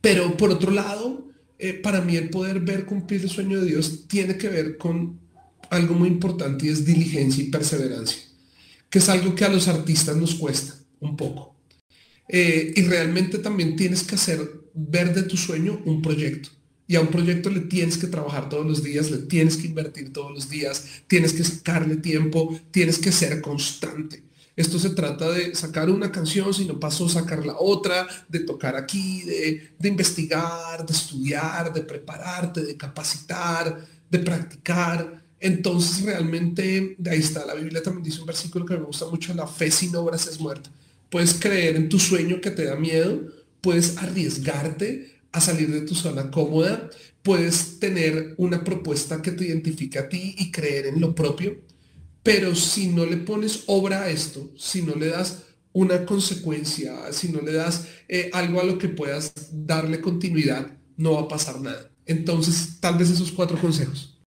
[0.00, 1.28] pero por otro lado,
[1.58, 5.18] eh, para mí el poder ver cumplir el sueño de Dios tiene que ver con
[5.70, 8.22] algo muy importante y es diligencia y perseverancia,
[8.90, 11.54] que es algo que a los artistas nos cuesta un poco.
[12.28, 14.40] Eh, y realmente también tienes que hacer
[14.74, 16.50] ver de tu sueño un proyecto.
[16.86, 20.12] Y a un proyecto le tienes que trabajar todos los días, le tienes que invertir
[20.12, 24.22] todos los días, tienes que sacarle tiempo, tienes que ser constante.
[24.56, 28.76] Esto se trata de sacar una canción, si no pasó, sacar la otra, de tocar
[28.76, 35.24] aquí, de, de investigar, de estudiar, de prepararte, de capacitar, de practicar.
[35.40, 39.34] Entonces realmente, de ahí está, la Biblia también dice un versículo que me gusta mucho,
[39.34, 40.70] la fe sin obras es muerta
[41.14, 43.20] puedes creer en tu sueño que te da miedo,
[43.60, 46.90] puedes arriesgarte a salir de tu zona cómoda,
[47.22, 51.56] puedes tener una propuesta que te identifique a ti y creer en lo propio,
[52.24, 57.30] pero si no le pones obra a esto, si no le das una consecuencia, si
[57.30, 61.60] no le das eh, algo a lo que puedas darle continuidad, no va a pasar
[61.60, 61.90] nada.
[62.06, 64.18] Entonces, tal vez esos cuatro consejos.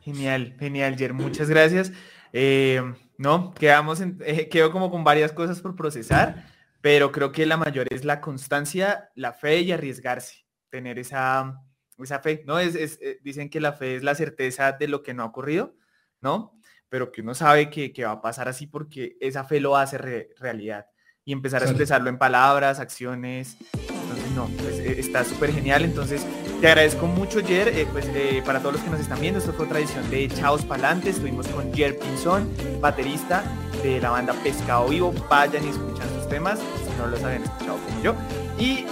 [0.00, 1.14] Genial, genial, Jer.
[1.14, 1.92] Muchas gracias.
[2.34, 2.82] Eh,
[3.16, 3.54] ¿no?
[3.54, 6.46] Quedamos en, eh, quedo como con varias cosas por procesar,
[6.82, 11.58] pero creo que la mayor es la constancia, la fe y arriesgarse, tener esa,
[11.96, 12.58] esa fe, ¿no?
[12.58, 15.74] Es, dicen que la fe es la certeza de lo que no ha ocurrido,
[16.20, 16.58] ¿no?
[16.92, 19.96] Pero que uno sabe que, va a pasar así porque esa fe lo hace
[20.38, 20.88] realidad
[21.24, 23.56] y empezar a expresarlo en palabras, acciones.
[23.72, 25.84] Entonces, no, pues, eh, está súper genial.
[25.84, 26.26] Entonces,
[26.60, 27.68] te agradezco mucho, Jer.
[27.68, 30.28] Eh, pues, eh, para todos los que nos están viendo, esto fue otra edición de
[30.28, 31.08] Chaos Palante.
[31.08, 32.46] Estuvimos con Jer Pinzón,
[32.82, 33.42] baterista
[33.82, 35.14] de la banda Pescado Vivo.
[35.30, 38.14] Vayan y escuchan sus temas, si no los habían escuchado como yo.
[38.58, 38.84] Y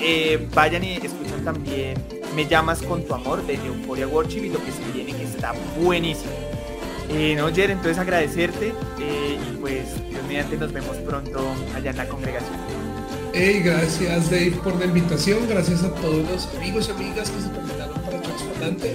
[0.54, 2.02] vayan y escuchan también
[2.34, 5.52] Me llamas con tu amor de Euphoria Worship y lo que se viene que está
[5.78, 6.49] buenísimo.
[7.36, 12.56] No, Jer, entonces agradecerte y pues Dios mediante nos vemos pronto allá en la congregación.
[13.32, 17.50] Hey, gracias Dave por la invitación, gracias a todos los amigos y amigas que se
[17.50, 18.94] conectaron para adelante.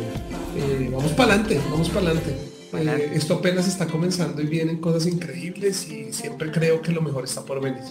[0.57, 2.35] Eh, vamos para adelante, vamos para adelante.
[2.73, 7.23] Eh, esto apenas está comenzando y vienen cosas increíbles y siempre creo que lo mejor
[7.23, 7.83] está por venir.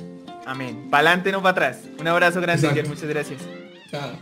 [0.46, 0.88] Amén.
[0.90, 1.78] Para adelante, no para atrás.
[1.98, 3.40] Un abrazo grande, muchas gracias.
[3.90, 4.18] Chao.